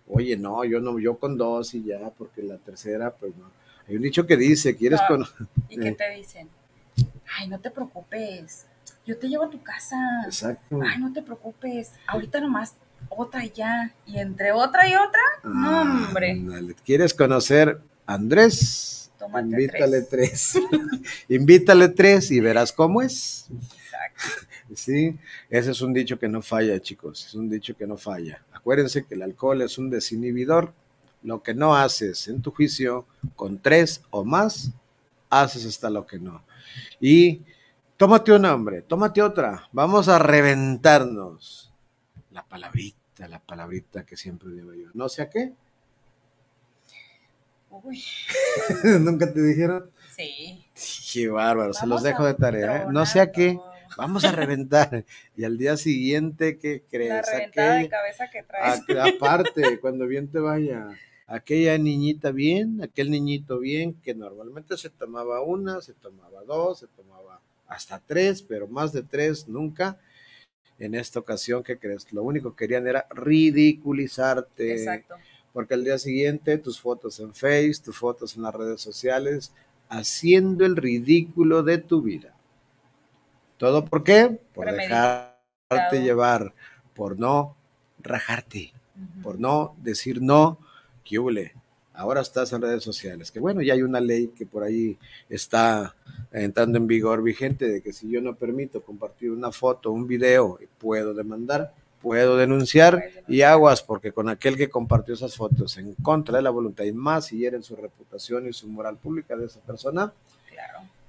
[0.07, 3.49] Oye, no, yo no, yo con dos y ya, porque la tercera, pues no.
[3.87, 5.25] Hay un dicho que dice, ¿quieres con...?
[5.69, 6.49] ¿Y qué te dicen?
[7.37, 8.65] Ay, no te preocupes,
[9.05, 9.95] yo te llevo a tu casa.
[10.25, 10.79] Exacto.
[10.83, 12.75] Ay, no te preocupes, ahorita nomás
[13.07, 13.93] otra y ya.
[14.05, 16.43] Y entre otra y otra, no, hombre.
[16.83, 19.11] ¿Quieres conocer a Andrés?
[19.17, 20.59] Tómate Invítale tres.
[21.29, 23.47] Invítale tres y verás cómo es.
[23.51, 24.48] Exacto.
[24.75, 25.17] Sí,
[25.49, 28.43] ese es un dicho que no falla, chicos, es un dicho que no falla.
[28.51, 30.73] Acuérdense que el alcohol es un desinhibidor.
[31.21, 33.05] Lo que no haces en tu juicio
[33.35, 34.71] con tres o más,
[35.29, 36.43] haces hasta lo que no.
[36.99, 37.41] Y
[37.97, 39.67] tómate un hombre, tómate otra.
[39.71, 41.73] Vamos a reventarnos.
[42.31, 44.89] La palabrita, la palabrita que siempre digo yo.
[44.93, 45.53] No sé a qué.
[47.69, 48.01] Uy.
[48.83, 49.89] ¿Nunca te dijeron?
[50.15, 50.65] Sí.
[51.11, 52.83] Qué bárbaro, se los dejo de tarea.
[52.83, 52.85] ¿eh?
[52.89, 53.59] No sé a qué
[53.99, 55.05] vamos a reventar.
[55.35, 57.09] Y al día siguiente, ¿qué crees?
[57.09, 58.81] La reventada de cabeza que traes.
[59.15, 65.41] aparte, cuando bien te vaya, aquella niñita bien, aquel niñito bien, que normalmente se tomaba
[65.41, 69.99] una, se tomaba dos, se tomaba hasta tres, pero más de tres nunca.
[70.79, 72.11] En esta ocasión, ¿qué crees?
[72.13, 74.71] Lo único que querían era ridiculizarte.
[74.71, 75.15] Exacto.
[75.51, 79.51] porque al día siguiente tus fotos en Face, tus fotos en las redes sociales,
[79.89, 82.38] haciendo el ridículo de tu vida.
[83.59, 84.39] ¿Todo por qué?
[84.53, 86.53] Por dejarte llevar,
[86.95, 87.57] por no
[88.01, 88.71] rajarte,
[89.21, 90.57] por no decir no,
[91.03, 91.53] que huele.
[91.93, 95.93] Ahora estás en redes sociales, que bueno, ya hay una ley que por ahí está
[96.31, 100.57] entrando en vigor vigente de que si yo no permito compartir una foto, un video,
[100.77, 106.37] puedo demandar, puedo denunciar y aguas, porque con aquel que compartió esas fotos en contra
[106.37, 109.59] de la voluntad y más si hieren su reputación y su moral pública de esa
[109.59, 110.13] persona,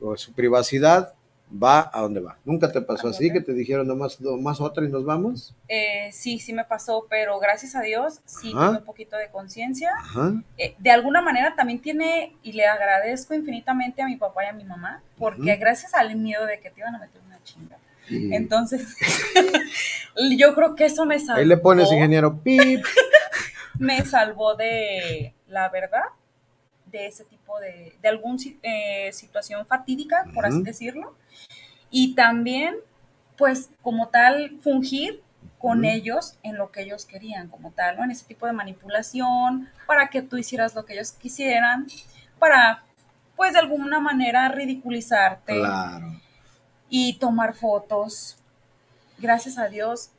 [0.01, 1.15] o su privacidad,
[1.51, 2.39] va a donde va.
[2.45, 5.55] ¿Nunca te pasó así que te dijeron nomás, más otra y nos vamos?
[5.69, 9.91] Eh, sí, sí me pasó, pero gracias a Dios sí tuve un poquito de conciencia.
[10.57, 14.53] Eh, de alguna manera también tiene, y le agradezco infinitamente a mi papá y a
[14.53, 17.77] mi mamá, porque gracias al miedo de que te iban a meter una chinga.
[18.09, 18.97] Entonces,
[20.37, 21.41] yo creo que eso me salvó.
[21.41, 22.85] Ahí le pones ingeniero pip.
[23.79, 26.03] me salvó de, la verdad,
[26.91, 31.15] de ese tipo de, de alguna eh, situación fatídica, por así decirlo
[31.91, 32.77] y también,
[33.37, 35.23] pues, como tal, fungir
[35.59, 38.05] con ellos en lo que ellos querían, como tal, ¿no?
[38.05, 41.87] En ese tipo de manipulación, para que tú hicieras lo que ellos quisieran,
[42.39, 42.85] para,
[43.37, 45.59] pues, de alguna manera ridiculizarte.
[45.59, 46.21] Claro.
[46.89, 48.37] Y tomar fotos.
[49.19, 50.11] Gracias a Dios,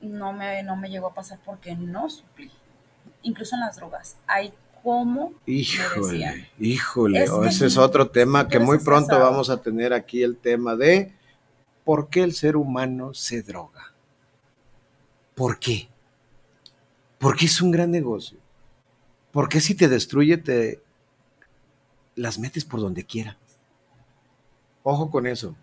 [0.00, 2.50] no me, no me llegó a pasar porque no suplí.
[3.22, 4.16] Incluso en las drogas.
[4.26, 10.22] Hay como Híjole, híjole, ese es otro tema que muy pronto vamos a tener aquí
[10.22, 11.12] el tema de
[11.84, 13.92] por qué el ser humano se droga.
[15.34, 15.88] ¿Por qué?
[17.18, 18.38] Porque es un gran negocio.
[19.32, 20.82] Porque si te destruye, te
[22.14, 23.38] las metes por donde quiera.
[24.82, 25.54] Ojo con eso.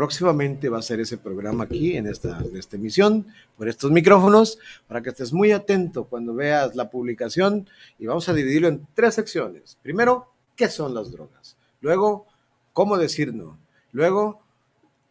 [0.00, 3.26] Próximamente va a ser ese programa aquí en esta, esta emisión,
[3.58, 4.58] por estos micrófonos,
[4.88, 9.16] para que estés muy atento cuando veas la publicación y vamos a dividirlo en tres
[9.16, 9.76] secciones.
[9.82, 11.54] Primero, ¿qué son las drogas?
[11.82, 12.24] Luego,
[12.72, 13.58] ¿cómo decir no?
[13.92, 14.40] Luego,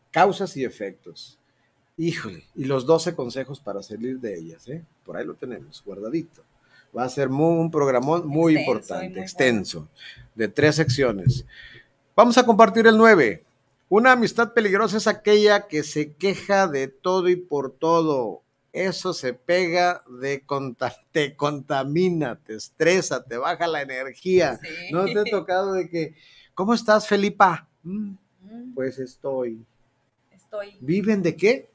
[0.09, 1.37] causas y efectos.
[1.95, 4.83] Híjole, y los 12 consejos para salir de ellas, ¿eh?
[5.05, 6.41] Por ahí lo tenemos, guardadito.
[6.97, 9.87] Va a ser un programón muy importante, extenso,
[10.33, 11.45] de tres secciones.
[12.15, 13.43] Vamos a compartir el 9
[13.89, 18.43] una amistad peligrosa es aquella que se queja de todo y por todo.
[18.71, 20.43] Eso se pega, de
[21.11, 24.59] te contamina, te estresa, te baja la energía.
[24.91, 26.15] ¿No te ha tocado de que,
[26.53, 27.67] ¿cómo estás, Felipa?
[27.83, 28.73] Mm, mm.
[28.75, 29.65] pues estoy.
[30.31, 30.77] Estoy.
[30.79, 31.69] ¿Viven de qué?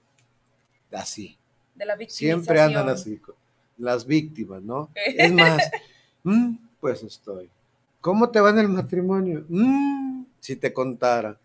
[0.93, 1.37] Así.
[1.75, 3.21] De la Siempre andan así,
[3.77, 4.91] las víctimas, ¿no?
[4.95, 5.69] es más,
[6.23, 7.51] mm, pues estoy.
[8.01, 9.45] ¿Cómo te va en el matrimonio?
[10.39, 11.41] si te contara.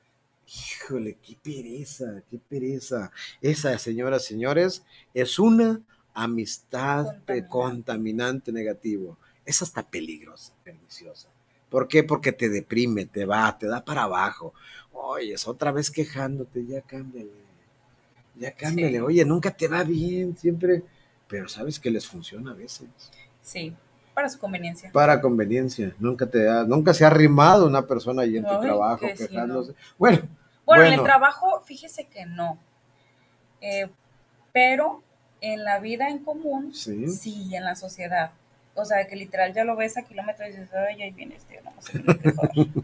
[0.49, 3.12] Híjole, qué pereza, qué pereza.
[3.39, 4.83] Esa, señoras, señores,
[5.13, 5.81] es una
[6.13, 7.17] amistad
[7.49, 9.17] contaminante, negativo.
[9.45, 11.29] Es hasta peligrosa, perniciosa.
[11.69, 12.03] ¿Por qué?
[12.03, 14.53] Porque te deprime, te va, te da para abajo.
[14.91, 17.29] Oye, es otra vez quejándote, ya cámbiale.
[18.35, 19.01] Ya cámbiale.
[19.01, 20.83] Oye, nunca te va bien, siempre.
[21.27, 22.88] Pero sabes que les funciona a veces.
[23.43, 23.75] Sí,
[24.15, 24.91] para su conveniencia.
[24.91, 25.95] Para conveniencia.
[25.99, 29.75] Nunca te ha, nunca se ha arrimado una persona ahí en tu trabajo quejándose.
[29.97, 30.27] Bueno,
[30.77, 32.58] bueno, en el trabajo, fíjese que no.
[33.62, 33.89] Eh,
[34.53, 35.03] pero
[35.41, 37.55] en la vida en común, sí.
[37.55, 38.32] en la sociedad.
[38.75, 41.62] O sea, que literal ya lo ves a kilómetros y dices, ay, ahí viene este,
[41.63, 42.69] no sé qué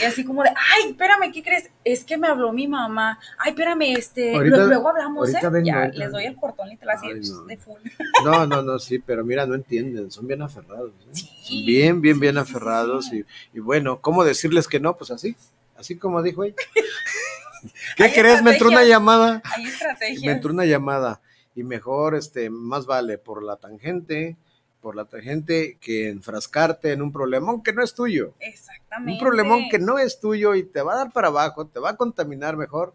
[0.00, 1.70] Y así como de, ay, espérame, ¿qué crees?
[1.84, 3.18] Es que me habló mi mamá.
[3.38, 5.40] Ay, espérame, este, luego hablamos, ¿eh?
[5.62, 7.08] ya, les doy el cortón literal así
[7.46, 7.80] de full.
[8.24, 10.92] No, no, no, sí, pero mira, no entienden, son bien aferrados.
[11.14, 11.64] ¿eh?
[11.64, 13.12] bien, bien, bien aferrados.
[13.12, 14.96] y, y bueno, ¿cómo decirles que no?
[14.96, 15.36] Pues así.
[15.78, 16.56] Así como dijo ella.
[17.96, 18.42] ¿Qué crees?
[18.42, 19.42] Me entró una llamada.
[19.44, 21.20] Hay Me entró una llamada.
[21.54, 24.36] Y mejor, este, más vale por la tangente,
[24.80, 28.34] por la tangente, que enfrascarte en un problemón que no es tuyo.
[28.40, 29.12] Exactamente.
[29.12, 31.90] Un problemón que no es tuyo y te va a dar para abajo, te va
[31.90, 32.94] a contaminar mejor.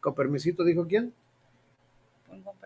[0.00, 1.14] Con permisito, dijo quién?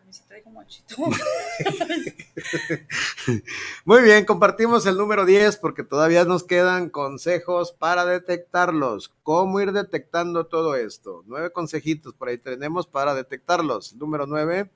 [3.84, 9.12] Muy bien, compartimos el número 10 porque todavía nos quedan consejos para detectarlos.
[9.22, 11.24] ¿Cómo ir detectando todo esto?
[11.26, 13.94] Nueve consejitos por ahí tenemos para detectarlos.
[13.94, 14.70] número 9.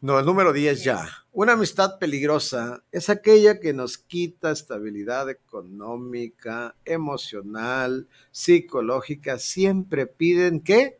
[0.00, 1.06] No, el número 10 ya.
[1.32, 9.38] Una amistad peligrosa es aquella que nos quita estabilidad económica, emocional, psicológica.
[9.38, 10.99] Siempre piden que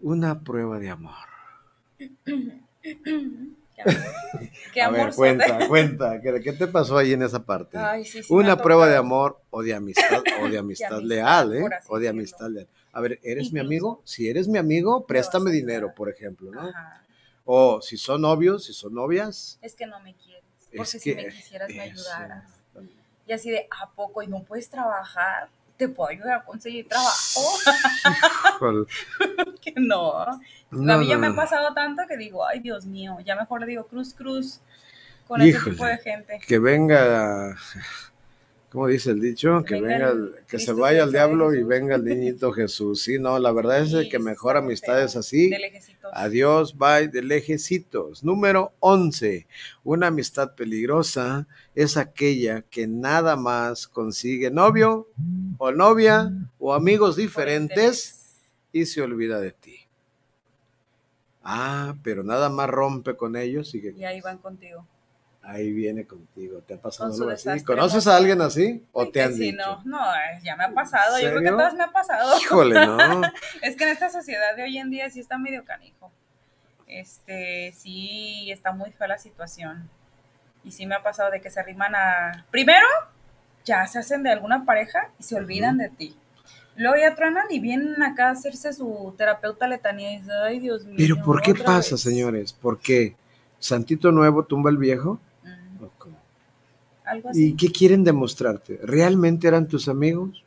[0.00, 1.14] una prueba de amor.
[4.72, 5.00] Qué amor.
[5.00, 7.78] A ver, cuenta, cuenta, ¿qué, te pasó ahí en esa parte?
[8.28, 11.68] Una prueba de amor o de amistad, o de amistad, leal, ¿eh?
[11.88, 12.68] O de amistad leal.
[12.92, 14.00] A ver, ¿eres mi amigo?
[14.04, 16.72] Si eres mi amigo, préstame dinero, por ejemplo, ¿no?
[17.44, 19.58] O si son novios, si son novias.
[19.62, 20.44] Es que no me quieres.
[20.76, 22.52] porque si me quisieras me ayudaras.
[23.26, 24.22] Y así de, ¿a poco?
[24.22, 25.48] ¿Y no puedes trabajar?
[25.76, 27.40] ¿Te puedo ayudar a conseguir trabajo?
[29.60, 30.22] que no.
[30.22, 30.38] a
[30.70, 33.86] mí ya me ha pasado tanto que digo, ay Dios mío, ya mejor le digo
[33.86, 34.60] cruz, cruz
[35.26, 36.40] con ese tipo de gente.
[36.46, 37.56] Que venga
[38.76, 39.62] ¿Cómo dice el dicho?
[39.64, 40.12] Que venga,
[40.46, 43.00] que se vaya al diablo y venga el niñito Jesús.
[43.00, 45.50] Sí, no, la verdad es que mejor amistades así.
[46.12, 48.22] Adiós, bye, de lejecitos.
[48.22, 49.46] Número 11.
[49.82, 55.08] Una amistad peligrosa es aquella que nada más consigue novio
[55.56, 59.76] o novia o amigos diferentes y se olvida de ti.
[61.42, 64.86] Ah, pero nada más rompe con ellos y, y ahí van contigo
[65.46, 66.60] ahí viene contigo.
[66.60, 67.64] ¿Te ha pasado algo así?
[67.64, 68.84] ¿Conoces a alguien así?
[68.92, 69.56] ¿O te han sí, dicho?
[69.56, 70.00] No, no,
[70.42, 71.18] ya me ha pasado.
[71.20, 72.38] Yo creo que todas me ha pasado.
[72.38, 73.22] Híjole, no.
[73.62, 76.10] es que en esta sociedad de hoy en día sí está medio canijo.
[76.86, 79.88] Este, sí, está muy fea la situación.
[80.64, 82.44] Y sí me ha pasado de que se arriman a.
[82.50, 82.86] Primero,
[83.64, 86.16] ya se hacen de alguna pareja y se olvidan de ti.
[86.76, 90.84] Luego ya truenan y vienen acá a hacerse su terapeuta letanía y dicen, ay Dios
[90.84, 90.96] mío.
[90.98, 92.52] Pero ¿por qué pasa, señores?
[92.52, 93.16] ¿Por qué?
[93.58, 95.18] ¿Santito nuevo tumba el viejo?
[97.34, 98.80] ¿Y qué quieren demostrarte?
[98.82, 100.42] ¿Realmente eran tus amigos?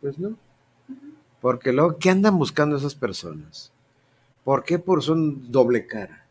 [0.00, 0.36] Pues no.
[1.40, 3.72] Porque luego, ¿qué andan buscando esas personas?
[4.44, 6.24] ¿Por qué por son doble cara?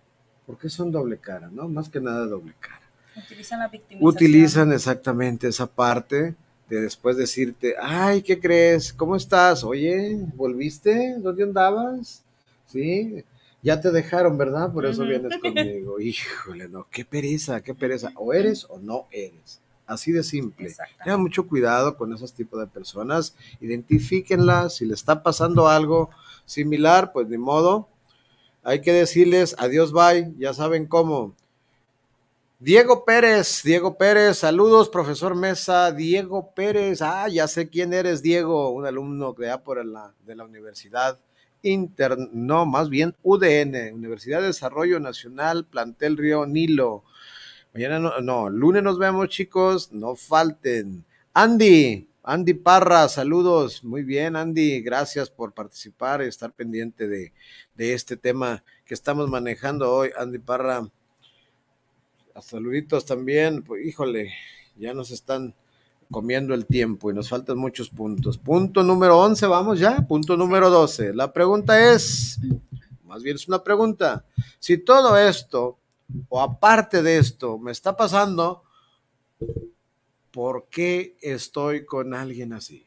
[0.45, 1.49] ¿Por qué son doble cara?
[1.51, 2.81] No, más que nada doble cara.
[3.15, 4.09] Utilizan la victimización.
[4.09, 6.35] Utilizan exactamente esa parte
[6.69, 8.93] de después decirte, ay, ¿qué crees?
[8.93, 9.63] ¿Cómo estás?
[9.65, 11.15] Oye, ¿volviste?
[11.19, 12.23] ¿Dónde andabas?
[12.67, 13.23] Sí,
[13.63, 14.71] ya te dejaron, ¿verdad?
[14.71, 15.99] Por eso vienes conmigo.
[15.99, 18.11] Híjole, no, qué pereza, qué pereza.
[18.15, 19.61] O eres o no eres.
[19.85, 20.73] Así de simple.
[21.03, 23.35] Tengan mucho cuidado con esos tipos de personas.
[23.59, 24.75] Identifíquenlas.
[24.75, 26.09] Si le está pasando algo
[26.45, 27.89] similar, pues ni modo.
[28.63, 30.33] Hay que decirles adiós, bye.
[30.37, 31.35] Ya saben cómo.
[32.59, 38.69] Diego Pérez, Diego Pérez, saludos, profesor Mesa, Diego Pérez, ah, ya sé quién eres, Diego,
[38.69, 41.17] un alumno de, por la, de la universidad
[41.63, 47.03] Inter, no, más bien UDN, Universidad de Desarrollo Nacional, Plantel Río Nilo.
[47.73, 51.05] Mañana no, no, lunes nos vemos, chicos, no falten.
[51.33, 53.83] Andy, Andy Parra, saludos.
[53.83, 57.33] Muy bien, Andy, gracias por participar y estar pendiente de,
[57.75, 60.09] de este tema que estamos manejando hoy.
[60.17, 60.87] Andy Parra,
[62.41, 63.63] saluditos también.
[63.63, 64.33] Pues, híjole,
[64.75, 65.55] ya nos están
[66.11, 68.37] comiendo el tiempo y nos faltan muchos puntos.
[68.37, 70.05] Punto número 11, vamos ya.
[70.07, 71.13] Punto número 12.
[71.13, 72.39] La pregunta es,
[73.05, 74.25] más bien es una pregunta,
[74.59, 75.79] si todo esto
[76.29, 78.63] o aparte de esto me está pasando,
[80.31, 82.85] ¿por qué estoy con alguien así?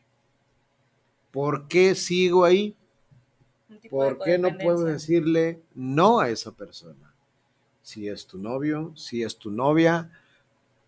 [1.31, 2.77] ¿Por qué sigo ahí?
[3.91, 7.13] ¿Por qué no puedo decirle no a esa persona?
[7.83, 10.11] Si es tu novio, si es tu novia,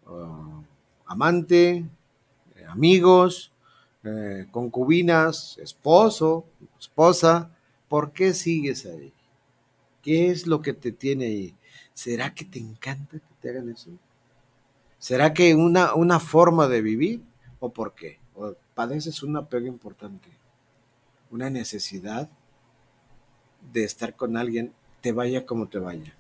[0.07, 0.63] uh,
[1.05, 1.85] amante,
[2.69, 3.53] amigos,
[4.05, 6.47] eh, concubinas, esposo,
[6.79, 7.51] esposa,
[7.89, 9.13] ¿por qué sigues ahí?
[10.03, 11.55] ¿Qué es lo que te tiene ahí?
[11.93, 13.91] ¿Será que te encanta que te hagan eso?
[14.99, 17.23] ¿Será que una, una forma de vivir?
[17.59, 18.19] ¿O por qué?
[18.35, 20.29] ¿O padeces un apego importante?
[21.31, 22.31] ¿Una necesidad
[23.73, 26.15] de estar con alguien, te vaya como te vaya?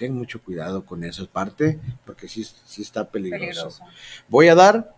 [0.00, 3.84] Ten mucho cuidado con esa parte, porque sí, sí está peligroso.
[4.30, 4.94] Voy a dar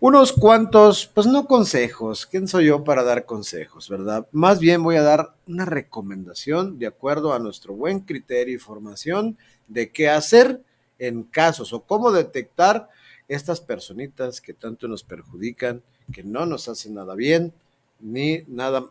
[0.00, 4.28] unos cuantos, pues no consejos, ¿quién soy yo para dar consejos, verdad?
[4.30, 9.38] Más bien voy a dar una recomendación de acuerdo a nuestro buen criterio y formación
[9.66, 10.60] de qué hacer
[10.98, 12.90] en casos o cómo detectar
[13.28, 15.82] estas personitas que tanto nos perjudican,
[16.12, 17.54] que no nos hacen nada bien,
[17.98, 18.84] ni nada,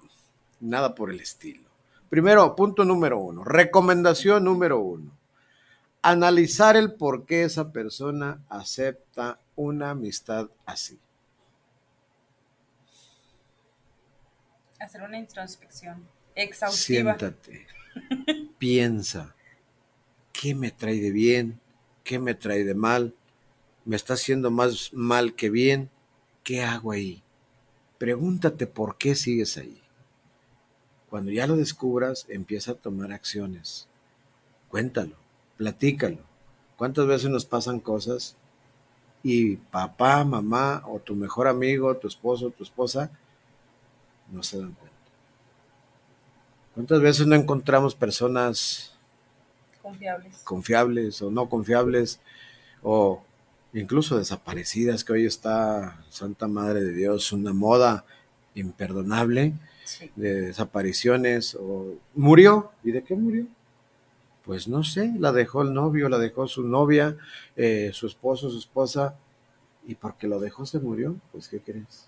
[0.59, 1.70] nada por el estilo.
[2.11, 5.17] Primero, punto número uno, recomendación número uno,
[6.01, 10.99] analizar el por qué esa persona acepta una amistad así.
[14.77, 16.05] Hacer una introspección
[16.35, 17.15] exhaustiva.
[17.15, 17.65] Siéntate,
[18.57, 19.33] piensa,
[20.33, 21.61] ¿qué me trae de bien?
[22.03, 23.15] ¿Qué me trae de mal?
[23.85, 25.89] ¿Me está haciendo más mal que bien?
[26.43, 27.23] ¿Qué hago ahí?
[27.97, 29.80] Pregúntate por qué sigues ahí.
[31.11, 33.85] Cuando ya lo descubras, empieza a tomar acciones.
[34.69, 35.17] Cuéntalo,
[35.57, 36.19] platícalo.
[36.77, 38.37] ¿Cuántas veces nos pasan cosas
[39.21, 43.11] y papá, mamá o tu mejor amigo, tu esposo, tu esposa
[44.31, 44.95] no se dan cuenta?
[46.75, 48.97] ¿Cuántas veces no encontramos personas
[49.81, 52.21] confiables, confiables o no confiables
[52.83, 53.21] o
[53.73, 58.05] incluso desaparecidas que hoy está Santa Madre de Dios una moda
[58.55, 59.55] imperdonable
[60.15, 62.71] de desapariciones o murió.
[62.83, 63.45] ¿Y de qué murió?
[64.43, 67.15] pues no sé, la dejó el novio, la dejó su novia,
[67.55, 69.13] eh, su esposo, su esposa,
[69.85, 72.07] y porque lo dejó se murió, pues ¿qué crees?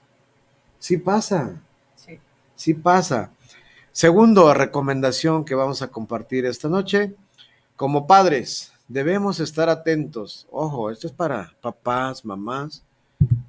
[0.79, 1.61] Sí pasa,
[1.95, 2.19] Sí.
[2.55, 3.29] sí pasa.
[3.91, 7.13] Segundo recomendación que vamos a compartir esta noche,
[7.75, 12.81] como padres debemos estar atentos, ojo, esto es para papás, mamás,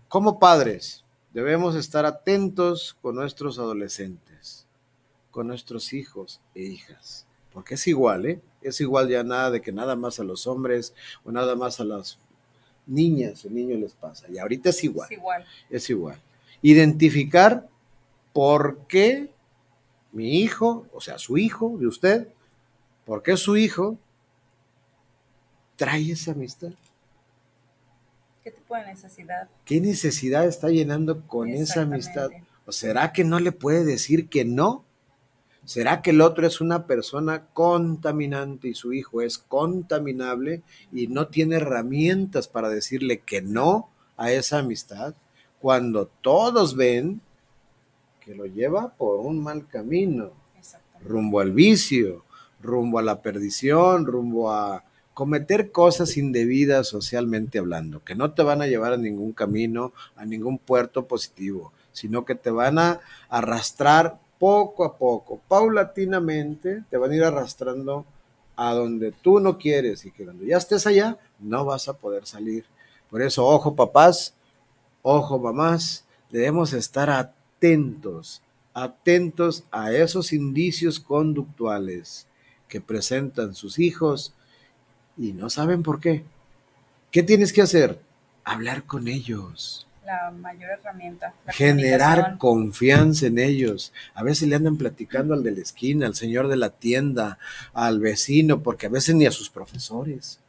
[0.08, 1.03] como padres
[1.34, 4.66] debemos estar atentos con nuestros adolescentes,
[5.30, 8.40] con nuestros hijos e hijas, porque es igual, ¿eh?
[8.62, 11.84] Es igual ya nada de que nada más a los hombres o nada más a
[11.84, 12.18] las
[12.86, 14.26] niñas o niños les pasa.
[14.30, 15.44] Y ahorita es igual Es igual.
[15.68, 16.20] es igual.
[16.62, 17.68] Identificar
[18.32, 19.30] por qué
[20.12, 22.28] mi hijo, o sea, su hijo de usted,
[23.04, 23.98] por qué su hijo
[25.76, 26.72] trae esa amistad.
[28.44, 29.48] ¿Qué tipo de necesidad?
[29.64, 32.28] ¿Qué necesidad está llenando con esa amistad?
[32.66, 34.84] ¿O será que no le puede decir que no?
[35.64, 41.28] ¿Será que el otro es una persona contaminante y su hijo es contaminable y no
[41.28, 43.88] tiene herramientas para decirle que no
[44.18, 45.14] a esa amistad?
[45.58, 47.22] Cuando todos ven
[48.20, 50.32] que lo lleva por un mal camino,
[51.02, 52.24] rumbo al vicio,
[52.60, 54.84] rumbo a la perdición, rumbo a
[55.14, 60.26] cometer cosas indebidas socialmente hablando, que no te van a llevar a ningún camino, a
[60.26, 67.12] ningún puerto positivo, sino que te van a arrastrar poco a poco, paulatinamente, te van
[67.12, 68.04] a ir arrastrando
[68.56, 72.26] a donde tú no quieres y que cuando ya estés allá, no vas a poder
[72.26, 72.64] salir.
[73.08, 74.34] Por eso, ojo papás,
[75.02, 78.42] ojo mamás, debemos estar atentos,
[78.72, 82.26] atentos a esos indicios conductuales
[82.68, 84.34] que presentan sus hijos
[85.16, 86.24] y no saben por qué.
[87.10, 88.00] ¿Qué tienes que hacer?
[88.44, 91.32] Hablar con ellos, La mayor herramienta.
[91.46, 93.92] la generar confianza en ellos.
[94.14, 97.38] A veces le andan platicando al de la esquina, al señor de la tienda,
[97.72, 100.40] al vecino, porque a veces ni a sus profesores.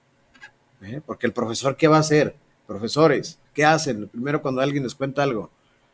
[0.81, 1.01] ¿eh?
[1.05, 2.35] Porque el profesor, ¿qué va a hacer?
[2.67, 4.07] Profesores, ¿qué hacen?
[4.09, 5.51] Primero cuando alguien les cuenta algo,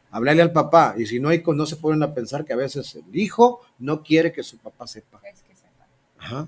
[0.09, 2.95] hablarle al papá, y si no hay, no se ponen a pensar que a veces
[2.95, 5.19] el hijo no quiere que su papá sepa.
[5.32, 5.86] Es que sepa.
[6.17, 6.47] Ajá.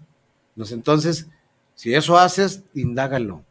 [0.56, 1.28] Pues entonces,
[1.76, 3.44] si eso haces, indágalo.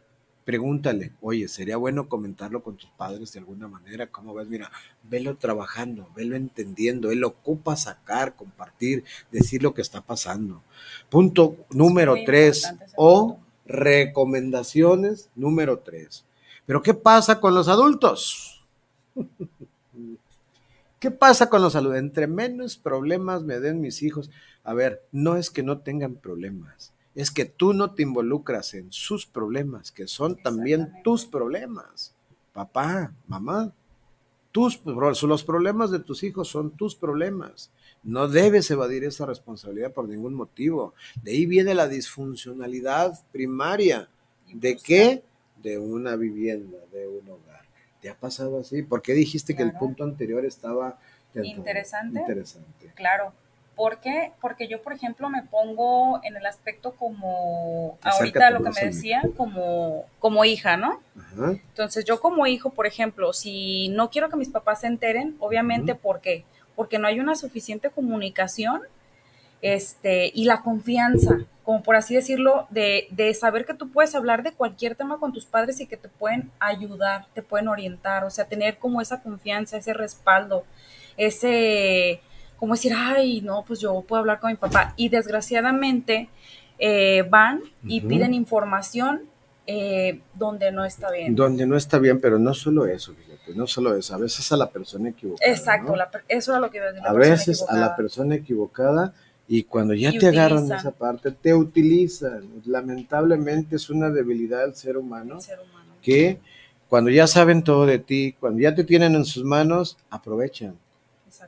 [0.45, 4.09] Pregúntale, oye, sería bueno comentarlo con tus padres de alguna manera.
[4.09, 4.49] ¿Cómo ves?
[4.49, 4.73] Mira,
[5.05, 7.13] velo trabajando, velo entendiendo.
[7.13, 10.63] Él ocupa sacar, compartir, decir lo que está pasando.
[11.09, 12.75] Punto número tres.
[12.97, 13.47] O punto.
[13.67, 16.25] recomendaciones número tres.
[16.67, 18.65] Pero ¿qué pasa con los adultos?
[20.99, 21.99] ¿Qué pasa con los adultos?
[21.99, 24.31] Entre menos problemas me den mis hijos.
[24.65, 28.91] A ver, no es que no tengan problemas, es que tú no te involucras en
[28.93, 32.15] sus problemas, que son también tus problemas.
[32.53, 33.73] Papá, mamá,
[34.51, 37.71] tus, los problemas de tus hijos son tus problemas.
[38.03, 40.95] No debes evadir esa responsabilidad por ningún motivo.
[41.23, 44.09] De ahí viene la disfuncionalidad primaria.
[44.53, 45.23] ¿De qué?
[45.63, 47.63] De una vivienda, de un hogar.
[48.01, 48.83] ¿Te ha pasado así?
[48.83, 50.99] ¿Por qué dijiste que el punto anterior estaba
[51.35, 52.19] Interesante.
[52.19, 52.93] Interesante.
[52.95, 53.33] Claro.
[53.77, 54.33] ¿Por qué?
[54.41, 59.23] Porque yo, por ejemplo, me pongo en el aspecto como, ahorita lo que me decía,
[59.37, 61.01] como, como hija, ¿no?
[61.19, 61.53] Ajá.
[61.53, 65.93] Entonces, yo como hijo, por ejemplo, si no quiero que mis papás se enteren, obviamente,
[65.93, 66.01] Ujú.
[66.03, 66.45] ¿por qué?
[66.77, 68.83] Porque no hay una suficiente comunicación
[69.63, 74.43] este, y la confianza, como por así decirlo, de, de saber que tú puedes hablar
[74.43, 78.31] de cualquier tema con tus padres y que te pueden ayudar, te pueden orientar, o
[78.31, 80.65] sea, tener como esa confianza, ese respaldo,
[81.17, 82.21] ese,
[82.63, 84.95] como decir, ay, no, pues yo puedo hablar con mi papá.
[84.97, 86.29] Y desgraciadamente
[86.79, 89.23] eh, van y piden información
[89.67, 91.35] eh, donde no está bien.
[91.35, 94.57] Donde no está bien, pero no solo eso, fíjate, no solo eso, a veces a
[94.57, 95.51] la persona equivocada.
[95.51, 95.97] Exacto, ¿no?
[95.97, 97.09] la eso era lo que iba a decir.
[97.09, 99.13] a veces a la persona equivocada
[99.49, 100.79] y cuando ya Y te agarran utilizan.
[100.79, 102.49] esa parte, te utilizan.
[102.67, 105.95] Lamentablemente es una debilidad del ser humano ser humano.
[106.01, 106.39] que
[106.89, 110.77] cuando ya saben todo de ti, cuando ya te tienen en sus manos, aprovechan.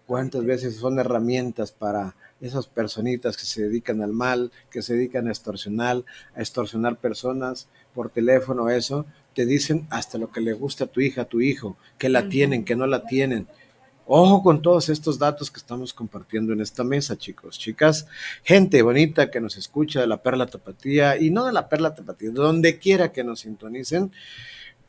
[0.06, 5.28] ¿Cuántas veces son herramientas para esas personitas que se dedican al mal, que se dedican
[5.28, 6.04] a extorsionar,
[6.34, 9.06] a extorsionar personas por teléfono, eso?
[9.34, 12.28] Te dicen hasta lo que le gusta a tu hija, a tu hijo, que la
[12.28, 13.46] tienen, que no la tienen.
[14.06, 18.06] Ojo con todos estos datos que estamos compartiendo en esta mesa, chicos, chicas,
[18.42, 22.28] gente bonita que nos escucha de la Perla Tapatía y no de la Perla Tapatía,
[22.28, 24.12] de donde quiera que nos sintonicen,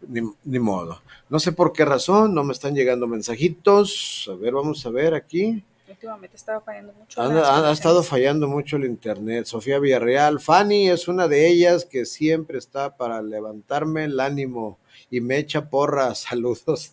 [0.07, 1.01] ni, ni modo.
[1.29, 4.29] No sé por qué razón, no me están llegando mensajitos.
[4.31, 5.63] A ver, vamos a ver aquí.
[5.87, 7.21] Últimamente estaba fallando mucho.
[7.21, 9.45] Ha, estado fallando mucho el internet.
[9.45, 14.77] Sofía Villarreal, Fanny es una de ellas que siempre está para levantarme el ánimo
[15.09, 16.19] y me echa porras.
[16.29, 16.91] Saludos.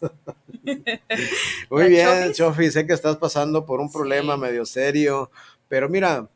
[1.71, 2.33] Muy ¿La bien?
[2.33, 3.95] Chofi, sé que estás pasando por un Sí.
[3.95, 5.31] problema medio serio,
[5.69, 6.29] pero mira,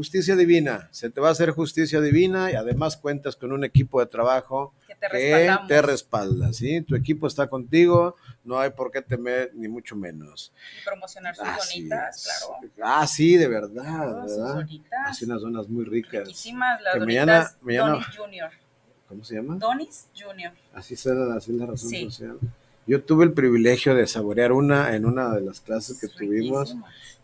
[0.00, 4.00] justicia divina, se te va a hacer justicia divina y además cuentas con un equipo
[4.00, 5.68] de trabajo Que te que respaldamos.
[5.68, 6.80] te respalda, ¿sí?
[6.80, 10.54] Tu equipo está contigo, no hay por qué temer, ni mucho menos.
[10.80, 12.46] Y promocionar sus Así donitas, es.
[12.76, 12.98] claro.
[13.02, 14.54] Ah, sí, de verdad, Oh, ¿verdad?
[14.54, 15.00] donitas.
[15.04, 16.22] Así unas donas muy ricas.
[16.28, 18.50] Riquísimas las mañana- mañana- Donis Junior.
[19.06, 19.56] ¿Cómo se llama?
[19.56, 20.52] Donis Junior.
[20.72, 22.04] Así será, así es la razón Sí.
[22.10, 22.38] social.
[22.86, 26.74] Yo tuve el privilegio de saborear una en una de las clases que tuvimos.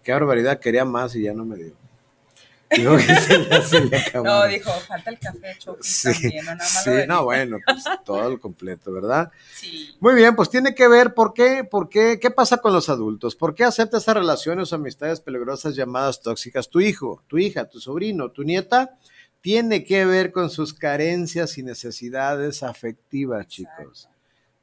[0.03, 1.86] Qué barbaridad, quería más y ya no me dio.
[2.71, 4.27] Digo que se, ya se le acabó.
[4.27, 8.41] No, dijo, falta el café Sí, también, no nada sí, no, bueno, pues todo el
[8.41, 9.31] completo, ¿verdad?
[9.55, 9.95] Sí.
[10.01, 13.37] Muy bien, pues tiene que ver por qué, por qué, qué pasa con los adultos,
[13.37, 16.69] por qué acepta esas relaciones o amistades peligrosas llamadas tóxicas.
[16.69, 18.99] Tu hijo, tu hija, tu sobrino, tu nieta,
[19.41, 24.09] tiene que ver con sus carencias y necesidades afectivas, chicos.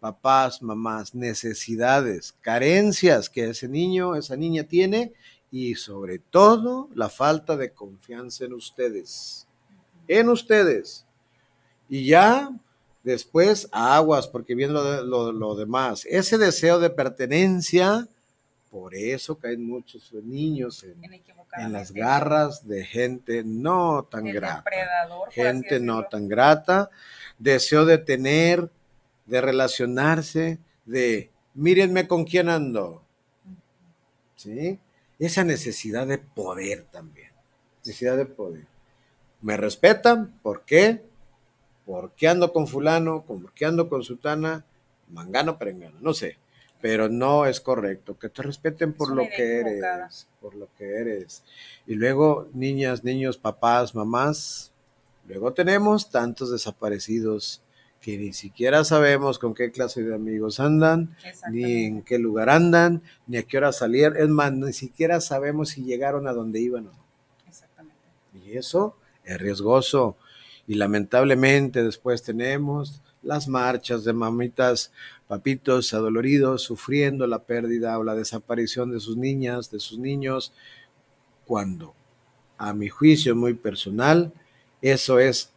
[0.02, 5.14] Papás, mamás, necesidades, carencias que ese niño, esa niña tiene
[5.56, 9.48] y sobre todo la falta de confianza en ustedes.
[10.08, 11.06] En ustedes.
[11.88, 12.50] Y ya
[13.04, 16.08] después aguas, porque viene lo, de- lo- lo demás.
[16.10, 18.08] Ese deseo de pertenencia,
[18.72, 24.64] por eso caen muchos niños en, En, en las garras de gente no tan grata.
[25.32, 26.90] Gente no tan grata.
[27.38, 28.72] Deseo de tener,
[29.28, 33.04] de relacionarse, de mírenme con quién ando.
[34.36, 34.80] ¿Sí?
[35.26, 37.32] Esa necesidad de poder también.
[37.86, 38.66] Necesidad de poder.
[39.42, 41.02] Me respetan, ¿por qué?
[41.86, 43.24] ¿Por qué ando con fulano?
[43.26, 44.66] ¿Por qué ando con sutana?
[45.08, 46.40] Mangano, perengano, no sé.
[46.82, 48.20] Pero no es correcto.
[48.20, 50.28] Que te respeten por lo que eres.
[50.42, 51.46] Por lo que eres.
[51.88, 54.74] Y luego, niñas, niños, papás, mamás.
[55.26, 57.62] Luego tenemos tantos desaparecidos
[58.04, 61.16] que ni siquiera sabemos con qué clase de amigos andan,
[61.50, 64.18] ni en qué lugar andan, ni a qué hora salieron.
[64.18, 67.06] Es más, ni siquiera sabemos si llegaron a donde iban o no.
[67.48, 67.98] Exactamente.
[68.34, 70.18] Y eso es riesgoso.
[70.68, 74.92] Y lamentablemente después tenemos las marchas de mamitas,
[75.30, 80.52] papitos adoloridos, sufriendo la pérdida o la desaparición de sus niñas, de sus niños,
[81.46, 81.96] cuando,
[82.58, 84.34] a mi juicio muy personal,
[84.82, 85.54] eso es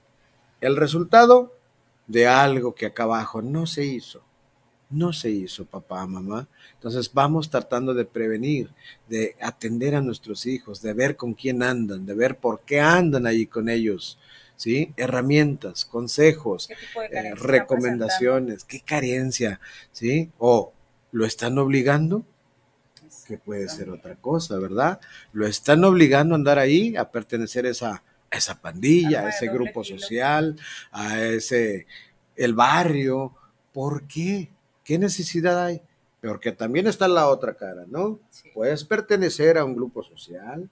[0.60, 1.55] el resultado
[2.06, 4.22] de algo que acá abajo no se hizo.
[4.88, 6.48] No se hizo, papá, mamá.
[6.74, 8.70] Entonces vamos tratando de prevenir,
[9.08, 13.26] de atender a nuestros hijos, de ver con quién andan, de ver por qué andan
[13.26, 14.18] ahí con ellos,
[14.54, 14.92] ¿sí?
[14.96, 20.30] Herramientas, consejos, ¿Qué tipo de eh, recomendaciones, qué carencia, ¿sí?
[20.38, 20.72] O
[21.10, 22.24] lo están obligando,
[23.26, 25.00] que puede ser otra cosa, ¿verdad?
[25.32, 28.02] Lo están obligando a andar ahí, a pertenecer a esa,
[28.36, 30.56] a esa pandilla, a ese grupo social,
[30.92, 31.86] a ese,
[32.36, 33.34] el barrio.
[33.72, 34.50] ¿Por qué?
[34.84, 35.80] ¿Qué necesidad hay?
[36.22, 38.20] Porque también está la otra cara, ¿no?
[38.54, 40.68] Puedes pertenecer a un grupo social,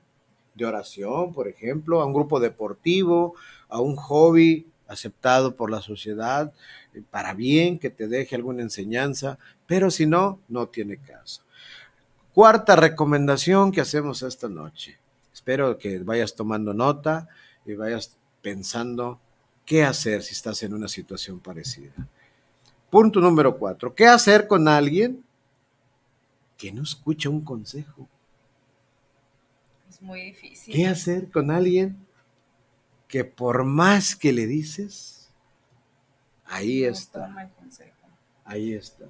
[0.55, 3.35] de oración, por ejemplo, a un grupo deportivo,
[3.69, 6.53] a un hobby aceptado por la sociedad,
[6.95, 11.43] eh, para bien, que te deje alguna enseñanza, pero si no, no tiene caso.
[12.33, 14.99] Cuarta recomendación que hacemos esta noche.
[15.33, 17.29] Espero que vayas tomando nota
[17.65, 19.21] y vayas pensando
[19.65, 21.93] qué hacer si estás en una situación parecida.
[22.91, 23.95] Punto número cuatro.
[23.95, 25.25] ¿Qué hacer con alguien
[26.57, 28.09] que no escucha un consejo?
[29.89, 30.75] Es muy difícil.
[30.75, 31.97] ¿Qué hacer con alguien
[33.09, 35.31] que por más que le dices,
[36.45, 37.53] ahí No está,
[38.45, 39.07] ahí está?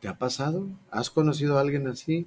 [0.00, 0.68] ¿Te ha pasado?
[0.90, 2.26] ¿Has conocido a alguien así?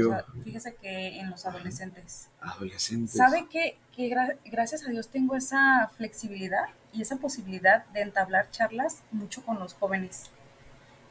[0.00, 2.28] Los fíjese que en los adolescentes.
[2.40, 3.16] Adolescentes.
[3.16, 3.76] ¿Sabe qué?
[3.94, 9.42] Que gra- gracias a Dios tengo esa flexibilidad y esa posibilidad de entablar charlas mucho
[9.44, 10.30] con los jóvenes.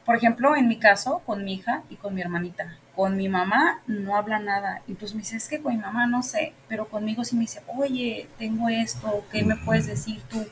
[0.04, 2.76] Por ejemplo, en mi caso, con mi hija y con mi hermanita.
[2.96, 4.82] Con mi mamá no habla nada.
[4.88, 7.42] Y pues me dice, es que con mi mamá no sé, pero conmigo sí me
[7.42, 10.44] dice, oye, tengo esto, ¿qué me puedes decir tú?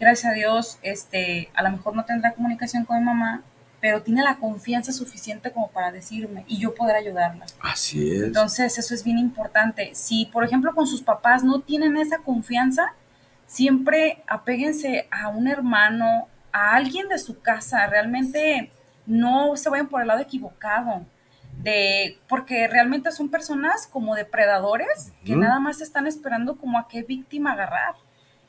[0.00, 3.42] Gracias a Dios, este, a lo mejor no tendrá comunicación con mi mamá,
[3.86, 7.46] pero tiene la confianza suficiente como para decirme y yo poder ayudarla.
[7.60, 8.22] Así es.
[8.24, 9.94] Entonces, eso es bien importante.
[9.94, 12.94] Si, por ejemplo, con sus papás no tienen esa confianza,
[13.46, 17.86] siempre apéguense a un hermano, a alguien de su casa.
[17.86, 18.72] Realmente
[19.06, 21.06] no se vayan por el lado equivocado.
[21.62, 27.04] De, porque realmente son personas como depredadores que nada más están esperando como a qué
[27.04, 27.94] víctima agarrar.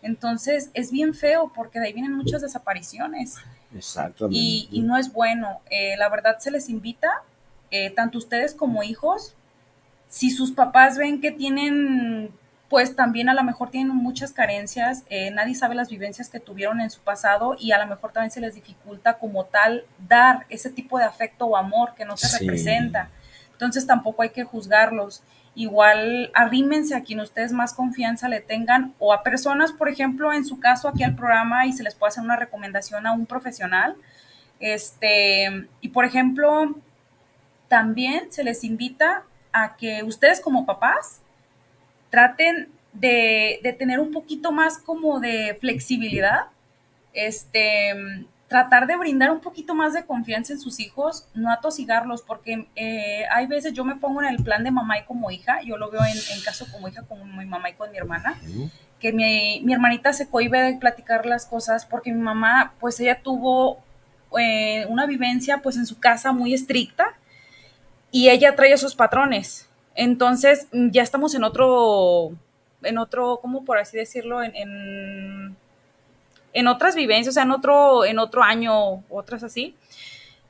[0.01, 3.37] Entonces es bien feo porque de ahí vienen muchas desapariciones
[3.75, 4.37] Exactamente.
[4.37, 5.61] y, y no es bueno.
[5.69, 7.23] Eh, la verdad se les invita,
[7.71, 9.33] eh, tanto ustedes como hijos,
[10.07, 12.31] si sus papás ven que tienen,
[12.69, 16.79] pues también a lo mejor tienen muchas carencias, eh, nadie sabe las vivencias que tuvieron
[16.81, 20.69] en su pasado y a lo mejor también se les dificulta como tal dar ese
[20.69, 22.39] tipo de afecto o amor que no se Sí.
[22.39, 23.09] representa.
[23.51, 25.23] Entonces tampoco hay que juzgarlos.
[25.57, 30.45] Igual arrímense a quien ustedes más confianza le tengan o a personas, por ejemplo, en
[30.45, 33.95] su caso aquí al programa y se les puede hacer una recomendación a un profesional.
[34.59, 36.75] Este, y por ejemplo,
[37.69, 41.21] también se les invita a que ustedes como papás
[42.11, 46.49] traten de, de tener un poquito más como de flexibilidad,
[47.13, 52.67] este, tratar de brindar un poquito más de confianza en sus hijos, no atosigarlos, porque
[52.75, 55.77] eh, hay veces yo me pongo en el plan de mamá y como hija, yo
[55.77, 58.39] lo veo en, caso como hija, como mi mamá y con mi hermana,
[58.99, 63.21] que mi, mi, hermanita se cohibe de platicar las cosas porque mi mamá, pues ella
[63.21, 63.79] tuvo
[64.39, 67.17] eh, una vivencia pues en su casa muy estricta
[68.11, 69.69] y ella trae esos patrones.
[69.93, 72.31] Entonces ya estamos en otro,
[72.81, 74.41] en otro, ¿cómo por así decirlo?
[74.41, 75.57] en en
[76.67, 79.75] otras vivencias, o sea, en otro, en otro año, otras así.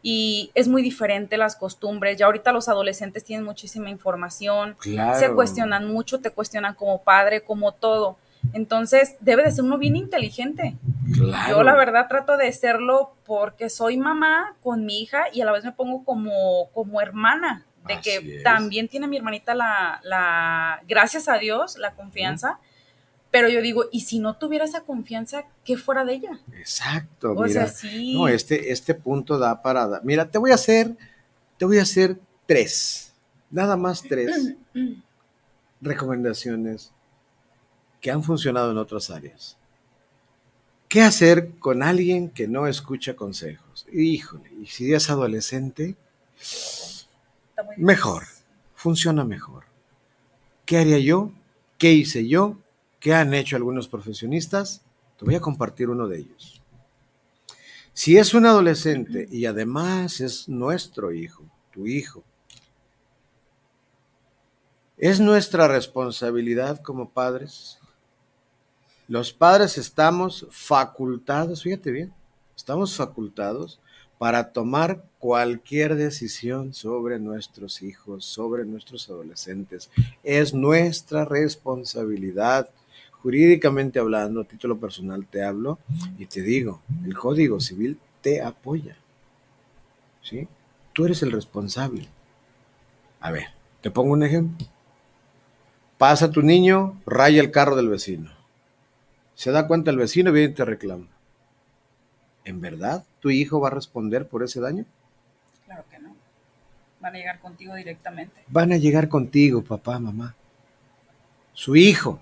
[0.02, 2.18] Y es muy diferente las costumbres.
[2.18, 7.74] Ya ahorita los adolescentes tienen muchísima información, se cuestionan mucho, te cuestionan como padre, como
[7.74, 8.18] todo.
[8.54, 10.76] Entonces, debe de ser uno bien inteligente.
[11.50, 15.52] Yo la verdad trato de serlo porque soy mamá con mi hija y a la
[15.52, 21.28] vez me pongo como, como hermana, de que también tiene mi hermanita la, la, gracias
[21.28, 22.60] a Dios, la confianza.
[23.32, 26.40] Pero yo digo, ¿y si no tuviera esa confianza, qué fuera de ella?
[26.58, 27.72] Exacto, mira.
[28.14, 30.02] No, este, este punto da para.
[30.04, 30.96] Mira, te voy a hacer,
[31.58, 33.14] te voy a hacer tres,
[33.52, 34.56] nada más tres
[35.82, 36.92] recomendaciones
[38.00, 39.58] que han funcionado en otras áreas.
[40.88, 43.86] ¿Qué hacer con alguien que no escucha consejos?
[43.92, 45.98] Híjole, y si es adolescente,
[47.76, 48.24] mejor,
[48.74, 49.66] funciona mejor.
[50.66, 51.32] ¿Qué haría yo?
[51.78, 52.58] ¿Qué hice yo?
[53.00, 54.82] ¿Qué han hecho algunos profesionistas?
[55.18, 56.62] Te voy a compartir uno de ellos.
[57.93, 62.24] Si es un adolescente y además es nuestro hijo, tu hijo,
[64.98, 67.80] es nuestra responsabilidad como padres.
[69.08, 72.14] Los padres estamos facultados, fíjate bien,
[72.56, 73.80] estamos facultados
[74.18, 79.89] para tomar cualquier decisión sobre nuestros hijos, sobre nuestros adolescentes.
[80.24, 82.70] Es nuestra responsabilidad
[83.22, 85.80] jurídicamente hablando, a título personal te hablo
[86.18, 88.95] y te digo, el Código Civil te apoya.
[90.22, 90.47] ¿Sí?
[90.93, 92.07] Tú eres el responsable.
[93.20, 93.47] A ver,
[93.82, 94.68] te pongo un ejemplo.
[95.97, 98.32] Pasa tu niño, raya el carro del vecino.
[99.36, 101.07] Se da cuenta el vecino, viene y te reclama.
[102.43, 104.86] ¿En verdad tu hijo va a responder por ese daño?
[105.65, 106.15] Claro que no.
[106.99, 108.43] Van a llegar contigo directamente.
[108.47, 110.36] Van a llegar contigo, papá, mamá.
[111.53, 112.20] Su hijo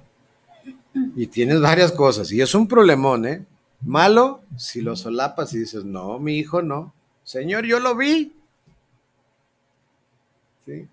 [1.15, 2.31] y tienes varias cosas.
[2.31, 3.45] Y es un problemón, ¿eh?
[3.81, 6.93] Malo si lo solapas y dices, no, mi hijo no.
[7.23, 8.33] Señor, yo lo vi.
[10.65, 10.87] ¿Sí?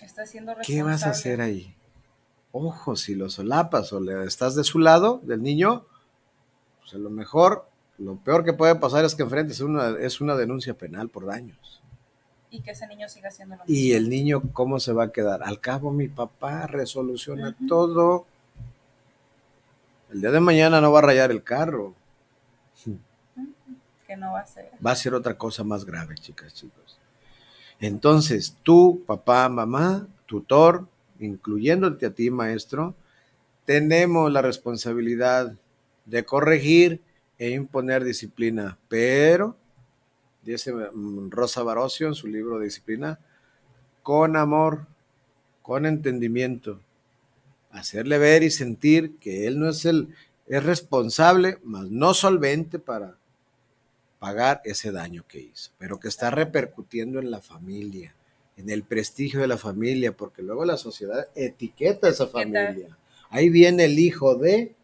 [0.00, 1.74] Está siendo ¿Qué vas a hacer ahí?
[2.52, 5.86] Ojo, si lo solapas o le estás de su lado, del niño,
[6.80, 10.34] pues a lo mejor, lo peor que puede pasar es que enfrentes una, es una
[10.34, 11.80] denuncia penal por daños.
[12.50, 13.74] Y que ese niño siga siendo lo mismo.
[13.74, 15.44] Y el niño, ¿cómo se va a quedar?
[15.44, 18.26] Al cabo, mi papá resoluciona todo
[20.12, 21.94] el día de mañana no va a rayar el carro.
[24.06, 24.70] Que no va a ser.
[24.84, 26.98] Va a ser otra cosa más grave, chicas, chicos.
[27.78, 30.88] Entonces, tú, papá, mamá, tutor,
[31.20, 32.96] incluyéndote a ti, maestro,
[33.64, 35.54] tenemos la responsabilidad
[36.06, 37.00] de corregir
[37.38, 39.56] e imponer disciplina, pero,
[40.42, 43.18] dice mm, Rosa Barocio en su libro de disciplina,
[44.02, 44.86] con amor,
[45.62, 46.80] con entendimiento,
[47.70, 50.14] hacerle ver y sentir que él no es el
[50.46, 53.16] es responsable, más no solvente para
[54.18, 58.16] pagar ese daño que hizo, pero que está repercutiendo en la familia,
[58.56, 62.98] en el prestigio de la familia, porque luego la sociedad etiqueta a esa familia.
[63.28, 64.74] Ahí viene el hijo de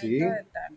[0.00, 0.20] ¿sí?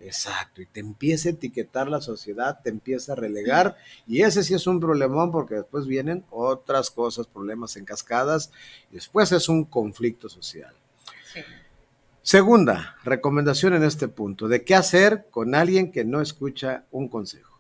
[0.02, 3.78] Exacto, y te empieza a etiquetar la sociedad, te empieza a relegar,
[4.08, 8.52] y ese sí es un problemón porque después vienen otras cosas, problemas en cascadas,
[8.92, 10.74] y después es un conflicto social.
[12.26, 17.60] Segunda recomendación en este punto, de qué hacer con alguien que no escucha un consejo.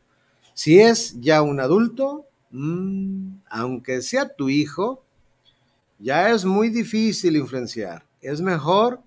[0.55, 5.03] Si es ya un adulto, mm, aunque sea tu hijo,
[5.99, 8.07] ya es muy difícil influenciar.
[8.21, 9.01] Es mejor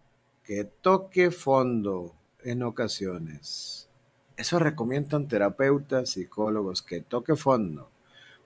[0.45, 3.89] que toque fondo en ocasiones.
[4.37, 7.91] Eso recomiendan terapeutas, psicólogos, que toque fondo.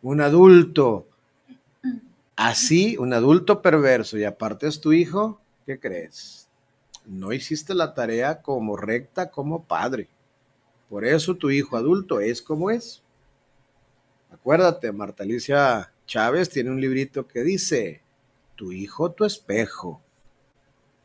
[0.00, 1.08] Un adulto
[2.36, 6.48] así, un adulto perverso y aparte es tu hijo, ¿qué crees?
[7.04, 10.08] No hiciste la tarea como recta como padre.
[10.88, 13.02] Por eso tu hijo adulto es como es.
[14.30, 18.02] Acuérdate, Marta Alicia Chávez tiene un librito que dice,
[18.56, 20.00] Tu hijo, tu espejo.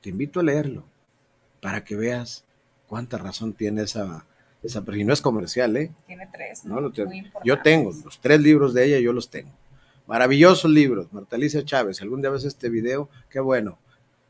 [0.01, 0.83] Te invito a leerlo
[1.61, 2.45] para que veas
[2.87, 4.25] cuánta razón tiene esa,
[4.63, 5.91] esa pero no es comercial, ¿eh?
[6.05, 6.65] Tiene tres.
[6.65, 6.91] No, no
[7.43, 9.51] yo tengo los tres libros de ella, yo los tengo.
[10.07, 12.01] Maravillosos libros, Marta Alicia Chávez.
[12.01, 13.77] Algún día ves este video, qué bueno,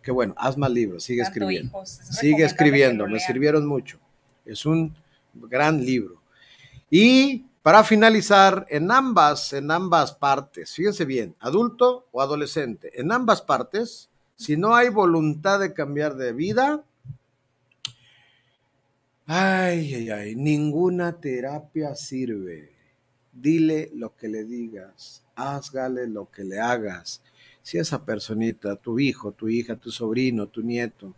[0.07, 0.33] qué bueno.
[0.37, 1.85] Haz más libros, sigue escribiendo.
[1.85, 3.99] sigue escribiendo, me sirvieron mucho.
[4.45, 4.95] Es un
[5.33, 6.21] gran libro.
[6.89, 13.41] Y para finalizar, en ambas, en ambas partes, fíjense bien, adulto o adolescente, en ambas
[13.41, 16.81] partes, si no hay voluntad de cambiar de vida,
[19.25, 22.71] ay, ay, ay, ninguna terapia sirve.
[23.33, 27.21] Dile lo que le digas, hazgale lo que le hagas.
[27.67, 31.13] Si esa personita, tu hijo, tu hija, tu sobrino, tu nieto,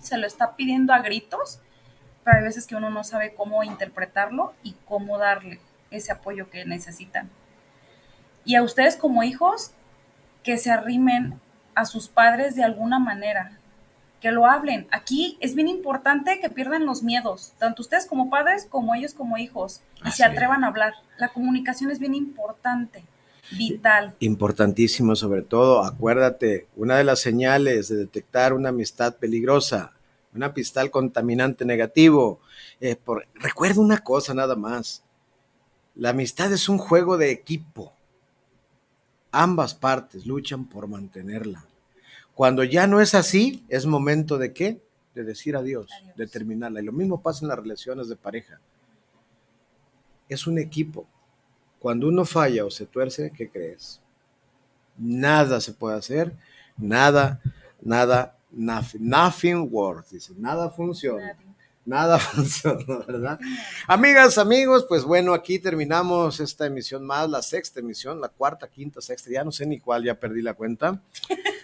[0.00, 1.60] se lo está pidiendo a gritos,
[2.24, 5.60] pero hay veces que uno no sabe cómo interpretarlo y cómo darle
[5.90, 7.30] ese apoyo que necesitan.
[8.44, 9.72] Y a ustedes como hijos,
[10.42, 11.40] que se arrimen
[11.74, 13.58] a sus padres de alguna manera,
[14.20, 14.86] que lo hablen.
[14.90, 19.38] Aquí es bien importante que pierdan los miedos, tanto ustedes como padres como ellos como
[19.38, 20.94] hijos, y se atrevan a hablar.
[21.18, 23.04] La comunicación es bien importante
[23.50, 24.14] vital.
[24.20, 29.92] Importantísimo sobre todo, acuérdate, una de las señales de detectar una amistad peligrosa,
[30.34, 32.40] una amistad contaminante negativo.
[32.80, 35.02] Eh, por, recuerda una cosa nada más,
[35.94, 37.92] la amistad es un juego de equipo.
[39.32, 41.64] Ambas partes luchan por mantenerla.
[42.34, 44.82] Cuando ya no es así, es momento de qué?
[45.14, 46.82] De decir adiós, adiós, de terminarla.
[46.82, 48.60] Y lo mismo pasa en las relaciones de pareja.
[50.28, 51.06] Es un equipo
[51.86, 54.00] cuando uno falla o se tuerce, ¿qué crees?
[54.98, 56.32] Nada se puede hacer,
[56.76, 57.40] nada,
[57.80, 61.38] nada, nothing, nothing works, dice, nada funciona.
[61.84, 63.38] Nada funciona, ¿verdad?
[63.86, 69.00] Amigas, amigos, pues bueno, aquí terminamos esta emisión más, la sexta emisión, la cuarta, quinta,
[69.00, 71.00] sexta, ya no sé ni cuál, ya perdí la cuenta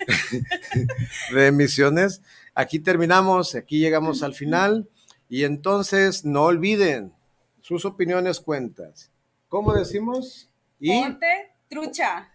[1.34, 2.22] de emisiones.
[2.54, 4.88] Aquí terminamos, aquí llegamos al final
[5.28, 7.12] y entonces no olviden
[7.60, 9.11] sus opiniones cuentas.
[9.52, 10.50] ¿Cómo decimos?
[10.80, 12.26] Ponte trucha.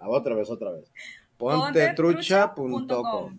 [0.00, 0.90] Ah, otra vez, otra vez.
[1.36, 3.38] Pontetrucha.com.